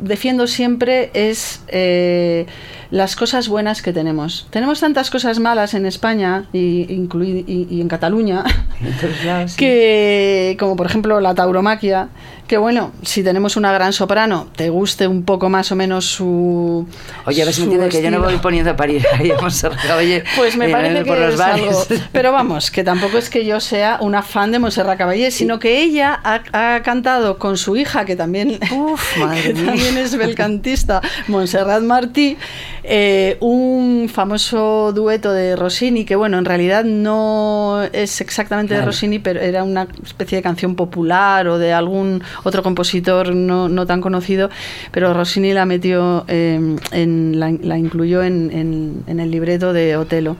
[0.00, 2.46] defiendo siempre es eh,
[2.90, 4.46] las cosas buenas que tenemos.
[4.50, 6.58] Tenemos tantas cosas malas en España y,
[6.90, 8.42] y- y en Cataluña
[9.48, 9.56] sí.
[9.56, 12.08] que como por ejemplo la tauromaquia
[12.50, 16.84] que bueno si tenemos una gran soprano te guste un poco más o menos su
[17.24, 19.80] Oye, a ver si entiendes que yo no voy poniendo a parir ahí a Montserrat
[19.80, 21.84] Caballé, pues me eh, parece por que los es algo.
[22.10, 25.80] Pero vamos que tampoco es que yo sea una fan de Montserrat Caballé sino que
[25.80, 31.00] ella ha, ha cantado con su hija que también Uf, madre que también es belcantista
[31.28, 32.36] Montserrat Martí
[32.82, 38.82] eh, un famoso dueto de Rossini que bueno en realidad no es exactamente de.
[38.82, 43.86] Rossini pero era una especie de canción popular o de algún otro compositor no, no
[43.86, 44.50] tan conocido
[44.90, 49.96] pero Rossini la metió eh, en, la, la incluyó en, en- en el libreto de
[49.96, 50.36] Otelo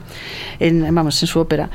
[0.59, 1.69] en, vamos en su ópera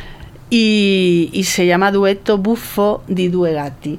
[0.50, 3.98] y, y se llama Duetto buffo di due gatti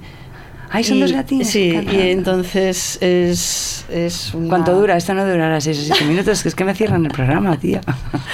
[0.70, 1.50] Ay, son Y- dos gatines.
[1.50, 4.50] Sí, y entonces es, es una...
[4.50, 4.98] ¿Cuánto dura?
[4.98, 7.80] Esto no durará 6 o 7 minutos, que es que me cierran el programa, tía.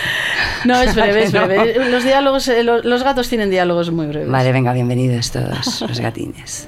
[0.66, 1.90] No, es breve, es breve.
[1.92, 4.28] Los diálogos, eh, lo- los, gatos tienen diálogos muy breves.
[4.30, 6.68] Vale, venga, bienvenidos todos los gatines.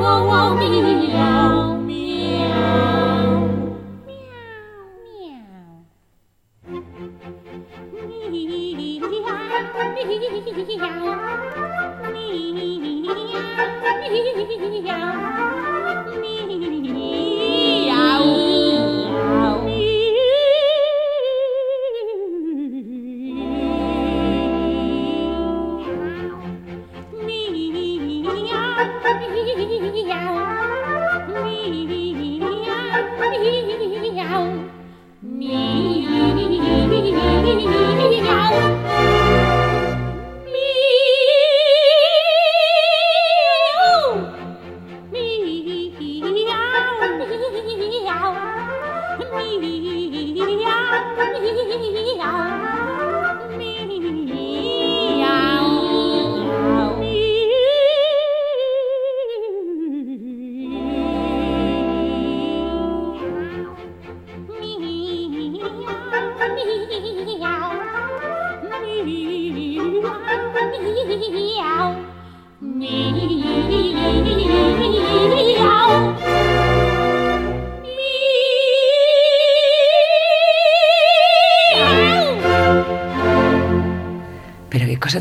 [0.00, 0.82] 我望明
[1.12, 1.69] 了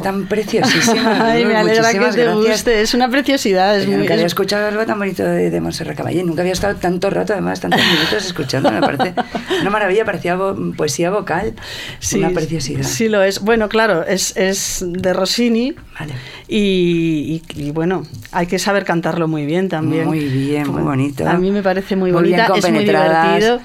[0.02, 1.18] Tan preciosísima.
[1.32, 2.36] Ay, me alegra que te gracias.
[2.36, 2.82] guste.
[2.82, 3.78] Es una preciosidad.
[3.78, 6.24] Es Yo muy, nunca había es- escuchado algo tan bonito de, de Montserrat Caballé.
[6.24, 8.72] Nunca había estado tanto rato, además, tantos minutos escuchando.
[8.72, 9.14] Me parece
[9.62, 11.54] una maravilla, parecía vo- poesía vocal.
[12.00, 12.84] Sí, una preciosidad.
[12.84, 13.39] Sí lo es.
[13.41, 16.14] Bueno, claro, es, es de Rossini Vale.
[16.47, 20.06] y, y- y, bueno, hay que saber cantarlo muy bien también.
[20.06, 21.28] Muy bien, muy bonito.
[21.28, 23.60] A mí me parece muy, Muy bien bonita, es muy divertido.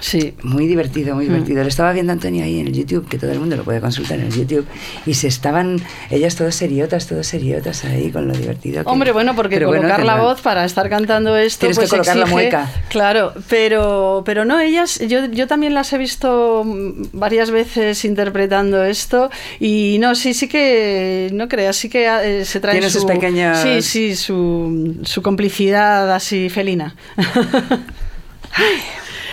[0.00, 0.34] Sí.
[0.42, 1.16] Muy divertido, Mm.
[1.16, 1.62] muy divertido.
[1.62, 4.18] Lo estaba viendo Antonio ahí en el YouTube, que todo el mundo lo puede consultar
[4.18, 4.66] en el YouTube.
[5.06, 5.80] Y se estaban,
[6.10, 8.82] ellas todas seriotas, todas seriotas ahí con lo divertido.
[8.82, 11.82] que- Hombre, bueno, porque Pero bueno, colocar la voz para estar cantando esto, Tienes que
[11.82, 12.70] pues colocar la mueca.
[12.88, 18.82] Claro, pero, pero no, ellas, yo, yo también las he visto mm, varias veces interpretando
[18.84, 19.30] esto
[19.60, 23.10] y no, sí, sí que, no creas, sí que eh, se traen Tiene su, sus
[23.10, 26.94] pequeños- sí, sí, su, su complicidad así felina.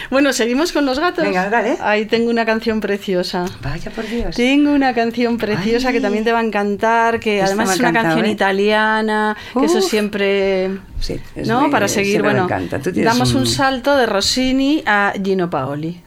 [0.09, 1.23] Bueno, seguimos con los gatos.
[1.25, 1.77] Venga, dale.
[1.81, 3.45] Ahí tengo una canción preciosa.
[3.61, 4.35] Vaya por Dios.
[4.35, 5.95] Tengo una canción preciosa Ay.
[5.95, 8.31] que también te va a encantar, que Esta además es una canción ¿eh?
[8.31, 10.77] italiana, que eso siempre...
[10.99, 11.61] Sí, es ¿No?
[11.61, 12.47] muy- Para seguir, bueno,
[12.95, 13.45] damos un...
[13.45, 16.01] salto de Rossini a Gino Paoli.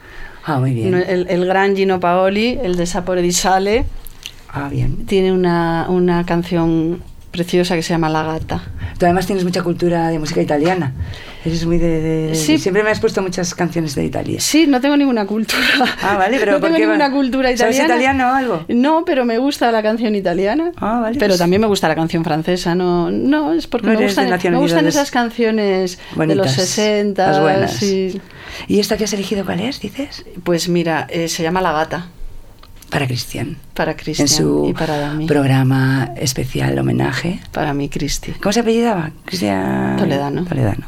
[0.45, 0.95] Ah, muy bien.
[0.95, 3.85] El, el gran Gino Paoli, el de Sapore di Sale,
[4.53, 5.07] Ah, bien.
[5.07, 8.63] tiene una, una canción preciosa que se llama La Gata.
[8.99, 10.93] Tú además tienes mucha cultura de música italiana.
[11.45, 12.01] Eres muy de...
[12.01, 12.59] de- Sí.
[12.59, 14.41] Siempre me has puesto muchas canciones de Italia.
[14.41, 15.63] Sí, no tengo ninguna cultura.
[16.03, 17.95] Ah, vale, pero no ¿por tengo qué ninguna cultura ¿Sabes italiana.
[17.95, 18.65] italiano o algo?
[18.69, 20.73] No, pero me gusta la canción italiana.
[20.77, 22.75] Ah, vale, Pero pues- también me gusta la canción francesa.
[22.75, 26.53] No, no es porque No me gustan, me gustan nacionalidades esas canciones de los Bonitas,
[26.53, 27.27] 60.
[27.27, 27.83] las buenas.
[27.83, 28.21] ¿Y
[28.81, 30.25] esta que has elegido cuál es, dices?
[30.45, 32.09] Pues mira, eh, se llama La Gata
[32.91, 33.57] Para Cristian.
[33.73, 35.27] para Cristian En su y para Dami.
[35.27, 37.41] programa especial homenaje.
[37.53, 38.33] Para mí, Cristi.
[38.33, 39.11] ¿Cómo se apellidaba?
[39.25, 39.97] Cristian...
[39.97, 40.45] Toledano.
[40.45, 40.85] Toledano.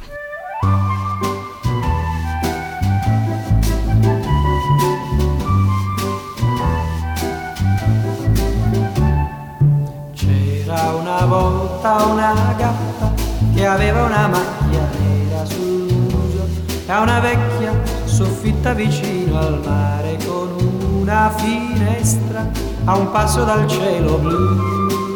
[10.15, 13.13] C'era una volta una gatta
[13.55, 16.47] che aveva una macchia nera sul muso
[16.87, 17.73] e una vecchia
[18.05, 20.55] soffitta vicino al mare con
[21.01, 22.49] una finestra
[22.85, 25.12] a un passo dal cielo blu.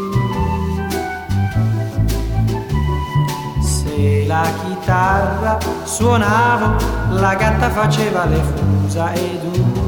[4.26, 6.76] La chitarra suonavo,
[7.10, 9.40] la gatta faceva le fusa ed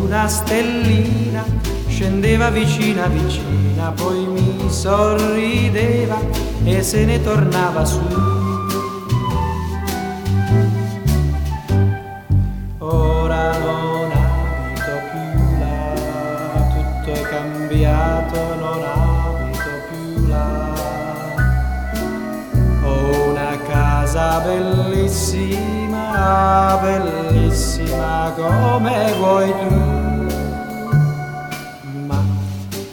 [0.02, 1.44] una stellina
[1.98, 6.20] scendeva vicina vicina, poi mi sorrideva
[6.62, 8.37] e se ne tornava su.
[26.80, 29.74] Bellissima, come vuoi tu.
[32.06, 32.22] Ma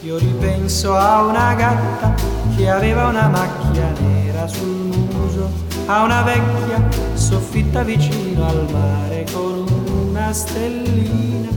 [0.02, 2.14] io ripenso a una gatta
[2.56, 5.50] che aveva una macchia nera sul muso,
[5.86, 9.66] a una vecchia soffitta vicino al mare con
[10.12, 11.50] una stellina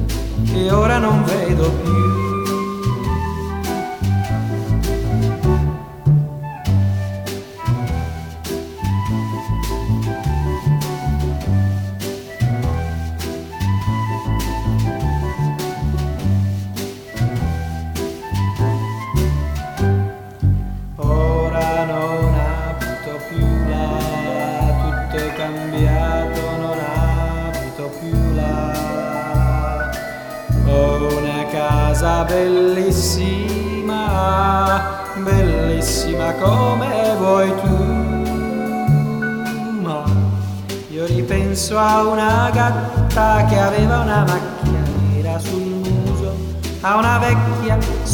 [0.44, 2.27] che ora non vedo più.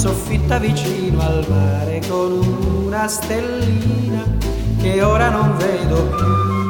[0.05, 2.33] Soffitta vicino al mare con
[2.85, 4.23] una stellina
[4.79, 6.64] che ora non vedo più.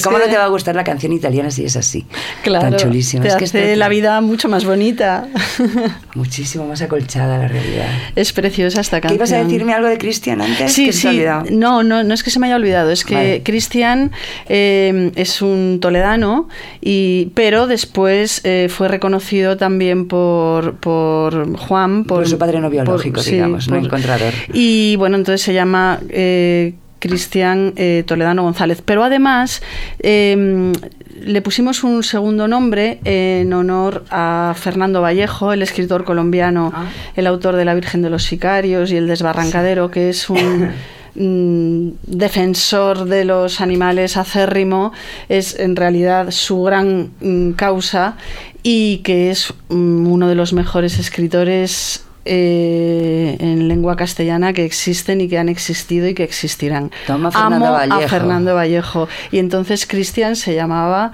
[0.00, 2.04] Es ¿cómo no que- te va a gustar la canción italiana si es así?
[2.42, 3.22] Claro, Tan chulísima.
[3.22, 5.28] te Es que hace está la vida mucho más bonita.
[6.14, 7.86] muchísimo más acolchada la realidad.
[8.16, 9.16] es preciosa esta ¿Qué canción.
[9.18, 10.72] ibas a decirme algo de Cristian antes?
[10.72, 11.08] Sí, que se sí.
[11.08, 11.44] olvidado?
[11.50, 13.42] No, no, no es que se me haya olvidado, es que Vale.
[13.42, 14.10] Cristian
[14.48, 16.48] eh, es un toledano,
[16.80, 22.70] y, pero después eh, fue reconocido también por, por Juan, por, Por su padre no
[22.70, 24.32] biológico, digamos, no encontrador.
[24.52, 28.82] Y bueno, entonces se llama eh, Cristian eh, Toledano González.
[28.84, 29.62] Pero además
[29.98, 30.72] eh,
[31.20, 36.86] le pusimos un segundo nombre en honor a Fernando Vallejo, el escritor colombiano, Ah.
[37.16, 40.70] el autor de La Virgen de los Sicarios y El Desbarrancadero, que es un
[41.14, 44.92] mm, defensor de los animales acérrimo,
[45.28, 48.16] es en realidad su gran mm, causa
[48.62, 55.20] y que es mm, uno de los mejores escritores eh, en lengua castellana que existen
[55.20, 56.92] y que han existido y que existirán.
[57.08, 58.04] Toma, Fernando Amo Vallejo.
[58.04, 59.08] a Fernando Vallejo.
[59.32, 61.10] Y entonces Cristian se llamaba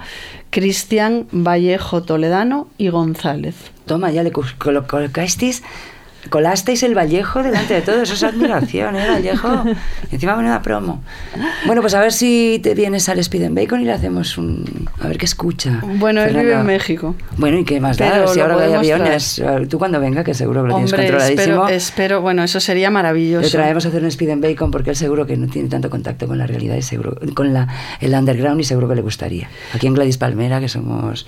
[0.51, 3.55] Cristian Vallejo Toledano y González.
[3.87, 5.63] Toma, ya le colocasteis,
[6.29, 8.03] colasteis el Vallejo delante de todos.
[8.03, 9.63] Eso es admiración, ¿eh, Vallejo?
[10.11, 11.01] Y encima menuda promo.
[11.65, 14.87] Bueno, pues a ver si te vienes al Speed and Bacon y le hacemos un...
[14.99, 15.81] A ver qué escucha.
[15.83, 17.15] Bueno, él vive en México.
[17.37, 18.27] Bueno, ¿y qué más da?
[18.27, 19.41] Si ahora hay aviones.
[19.69, 21.63] Tú cuando venga, que seguro que lo tienes Hombre, controladísimo.
[21.63, 23.45] espero, espero, bueno, eso sería maravilloso.
[23.45, 25.89] Le traemos a hacer un speed and bacon porque él seguro que no tiene tanto
[25.89, 27.67] contacto con la realidad y seguro con la,
[27.99, 29.49] el underground y seguro que le gustaría.
[29.73, 31.27] Aquí en Gladys Palmera que somos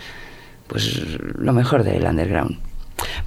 [0.67, 1.01] pues
[1.37, 2.57] lo mejor del underground.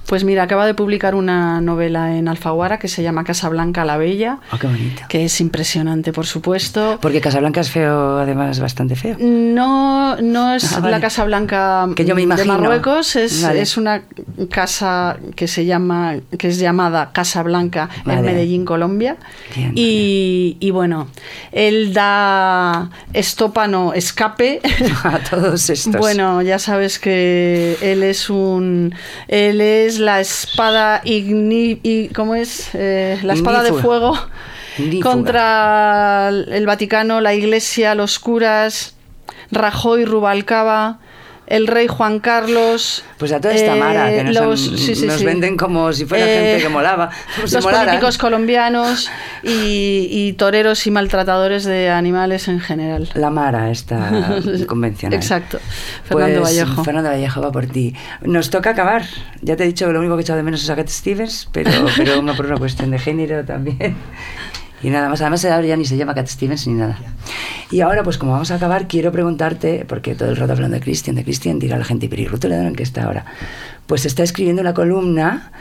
[0.05, 3.97] Pues mira, acaba de publicar una novela en Alfaguara que se llama Casa Blanca la
[3.97, 5.03] Bella, Oh, qué bonito.
[5.09, 6.99] que es impresionante, por supuesto.
[7.01, 9.15] Porque Casablanca es feo, además bastante feo.
[9.19, 10.91] No, no es Ah, vale.
[10.91, 12.53] la Casa Blanca Que yo me de imagino.
[12.59, 13.61] Marruecos, es, Vale.
[13.61, 14.01] es una
[14.49, 18.19] casa que se llama, que es llamada Casa Blanca Vale.
[18.19, 19.17] en Medellín, Colombia.
[19.55, 21.07] Bien, y, y bueno,
[21.51, 24.61] él da estópano escape.
[25.03, 25.95] A todos estos.
[25.95, 28.93] Bueno, ya sabes que él es un.
[29.27, 32.69] Él es la espada igni, y, ¿Cómo es?
[32.73, 34.17] Eh, la espada de fuego
[35.01, 38.95] contra el Vaticano, la Iglesia, los curas,
[39.51, 40.99] Rajoy, Rubalcaba,
[41.47, 43.03] el rey Juan Carlos.
[43.17, 45.25] Pues a toda esta mara que nos, Eh, los- han- sí, sí, nos sí.
[45.25, 47.09] venden como si fuera Eh, gente que molaba.
[47.41, 47.85] Los molaran.
[47.85, 49.09] políticos colombianos
[49.43, 53.09] y, y toreros y maltratadores de animales en general.
[53.13, 54.37] La Mara, esta
[54.67, 55.17] convencional.
[55.17, 55.59] Exacto.
[56.05, 56.83] Fernando Pues, Vallejo.
[56.83, 57.93] Fernando Vallejo va por ti.
[58.21, 59.03] Nos toca acabar.
[59.41, 60.87] Ya te he dicho que lo único que he echado de menos es a Cat
[60.87, 63.95] Stevens, pero, pero no por una cuestión de género también.
[64.83, 66.97] Y nada más, además ahora ya ni se llama Cat Stevens ni nada.
[67.71, 70.81] Y ahora, pues como vamos a acabar, quiero preguntarte, porque todo el rato hablando de
[70.81, 73.25] Cristian, de Cristian, diga la gente, pero ¿y Ruth en qué está ahora?
[73.87, 75.51] Pues está escribiendo una columna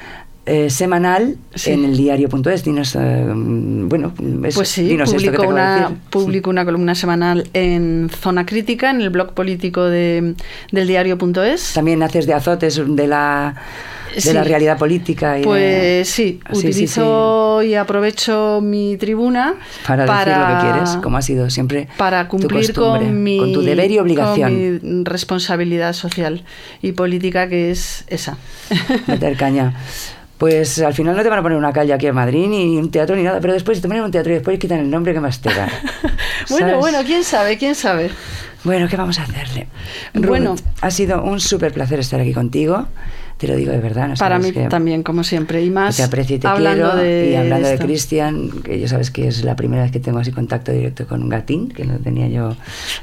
[0.45, 1.71] eh, semanal Sí.
[1.71, 2.65] en el diario.es.
[2.65, 4.13] Dinos, eh, bueno,
[4.45, 5.97] eso, Pues sí, dinos esto que publico de una, decir.
[6.11, 10.35] publico una columna semanal en Zona Crítica, en el blog político de,
[10.73, 11.73] del diario.es.
[11.75, 13.55] También haces de azotes de la,
[14.15, 14.33] de Sí.
[14.33, 15.37] la realidad política.
[15.39, 19.55] Y de- Pues sí, Sí, sí, utilizo y aprovecho mi tribuna
[19.87, 23.63] para, decir lo que quieres, como ha sido siempre para cumplir con mi, con tu
[23.63, 24.51] deber y obligación.
[24.51, 26.43] con mi responsabilidad social
[26.83, 28.37] y política que es esa.
[29.07, 29.75] meter caña.
[30.43, 32.91] Pues al final no te van a poner una calle aquí en Madrid, ni un
[32.91, 35.21] teatro, ni nada, pero después te ponen un teatro y después quitan el nombre que
[35.21, 35.69] más te da.
[36.51, 38.11] bueno, bueno, quién sabe, quién sabe.
[38.65, 39.69] Bueno, ¿qué vamos a hacerle?
[40.15, 40.57] Bueno.
[40.81, 42.89] Ha sido un súper placer estar aquí contigo.
[43.43, 44.07] Te lo digo de verdad.
[44.07, 46.93] ¿no Para mí que- también, como siempre, y que más te aprecio y te hablando
[46.93, 47.03] quiero.
[47.03, 47.77] de y hablando de.
[47.79, 51.25] Cristian, que ya sabes que es la primera vez que tengo así contacto directo con
[51.25, 52.55] un gatín, que no tenía yo,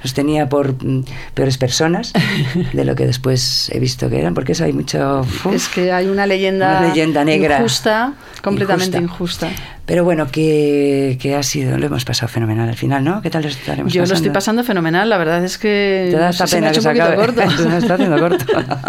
[0.01, 2.13] los tenía por mm, peores personas
[2.73, 5.19] de lo que después he visto que eran, porque eso hay mucho...
[5.21, 7.57] uf, Es que hay una leyenda, Una leyenda negra.
[7.57, 9.47] injusta, completamente Injusta.
[9.47, 9.75] injusta.
[9.89, 13.23] Pero bueno, que, que ha sido, lo hemos pasado fenomenal al final, ¿no?
[13.23, 16.25] ¿Qué tal lo estaremos Yo lo estoy pasando fenomenal, la verdad es que Te da
[16.25, 17.49] no esta sé, se me pena ha que hecho se un corto.
[17.71, 18.45] Se está haciendo corto.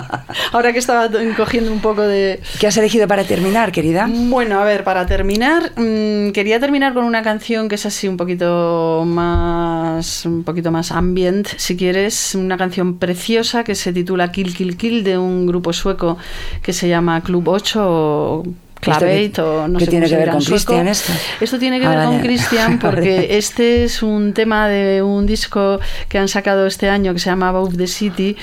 [0.52, 2.42] Ahora que estaba cogiendo un poco de...
[2.58, 4.10] ¿Qué has elegido para terminar, querida?
[4.12, 8.18] Bueno, a ver, para terminar, mm, quería terminar con una canción que es así un
[8.18, 14.54] poquito más, un poquito más ambient, si quieres, una canción preciosa que se titula Kill
[14.54, 16.18] Kill Kill de un grupo sueco
[16.60, 18.42] que se llama Club 8 o
[18.80, 20.42] Clavate ¿Esto qué- o no qué sé tiene que ver con.
[20.42, 21.12] Christian esto?
[21.40, 22.20] Esto tiene que Ah, ver con.
[22.20, 23.36] Christian porque Vale.
[23.38, 27.48] este es un tema de un disco que han sacado este año que se llama
[27.50, 28.36] Above the City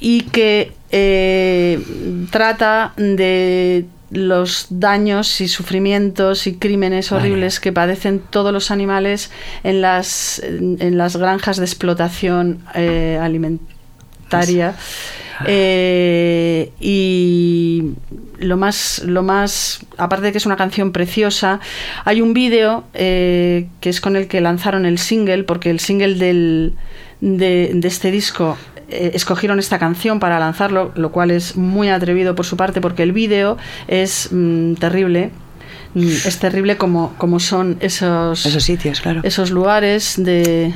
[0.00, 1.80] y que eh,
[2.30, 7.22] trata de los daños y sufrimientos y crímenes Vale.
[7.24, 9.30] horribles que padecen todos los animales
[9.64, 13.74] en las, en las granjas de explotación eh, alimentaria.
[15.46, 17.94] Eh, y
[18.38, 21.60] lo más, lo más, aparte de que es una canción preciosa,
[22.04, 26.14] hay un vídeo eh, que es con el que lanzaron el single, porque el single
[26.14, 26.74] del,
[27.20, 28.56] de, de este disco
[28.92, 33.02] eh, escogieron esta canción para lanzarlo, lo cual es muy atrevido por su parte, porque
[33.02, 33.56] el vídeo
[33.88, 35.30] es mm, terrible
[35.94, 39.20] Es terrible como, como son esos, Esos sitios, claro.
[39.24, 40.72] esos lugares de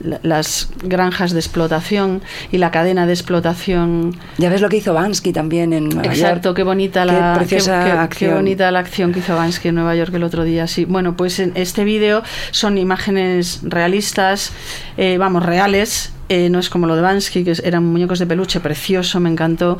[0.00, 4.16] la- las granjas de explotación y la cadena de explotación.
[4.38, 6.56] Ya ves lo que hizo Bansky también en Nueva Exacto, York.
[6.56, 8.34] qué bonita Qué la preciosa qué- qué- qué acción.
[8.34, 10.66] bonita la acción que hizo Bansky en Nueva York el otro día.
[10.66, 14.52] Sí, bueno, pues en este vídeo son imágenes realistas,
[14.96, 16.12] eh, vamos, reales.
[16.28, 19.78] eh, no es como lo de Bansky, que eran muñecos de peluche, precioso, me encantó.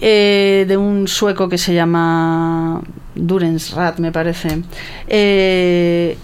[0.00, 2.80] Eh, de un sueco que se llama
[3.14, 4.62] Durens Rat, me parece.
[5.08, 6.16] Eh,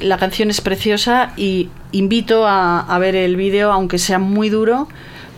[0.00, 4.88] la canción es preciosa y invito a, a ver el vídeo, aunque sea muy duro,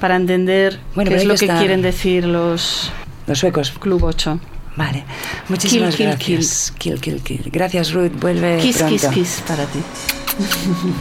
[0.00, 2.90] para entender Bueno, qué es lo que quieren decir los
[3.26, 3.70] Los suecos.
[3.72, 4.38] Club 8.
[4.74, 5.04] Vale.
[5.48, 6.72] Muchísimas Kill, kill, gracias.
[6.78, 7.50] Kill, kill, kill.
[7.52, 8.12] Gracias, Ruth.
[8.18, 8.94] Vuelve Kiss, pronto.
[8.96, 9.80] kiss, kiss para ti.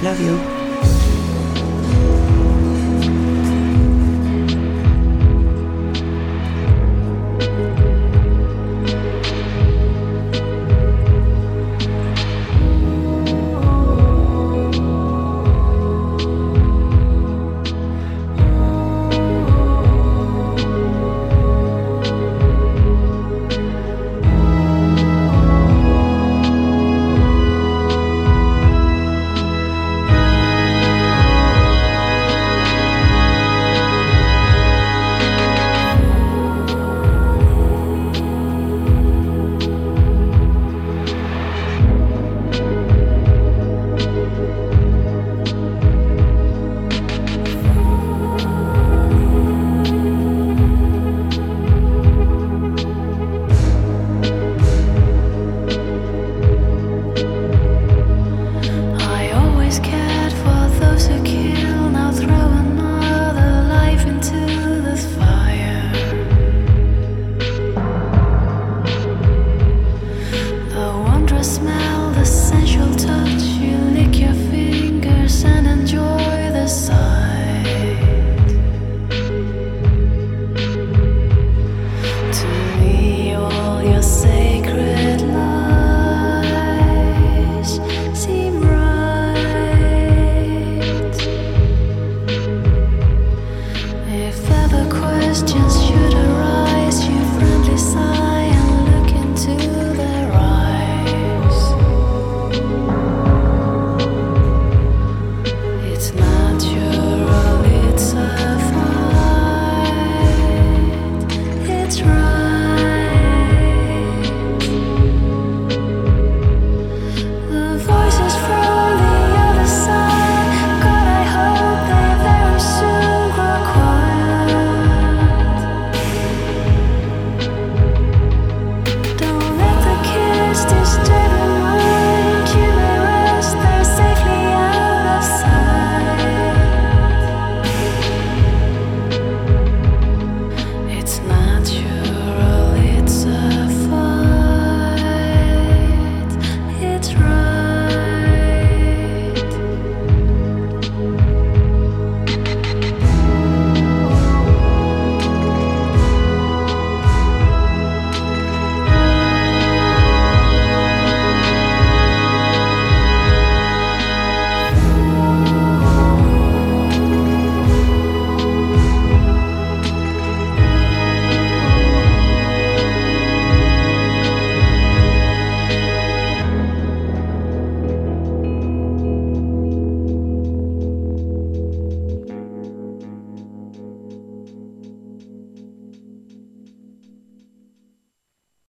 [0.04, 1.11] Love you.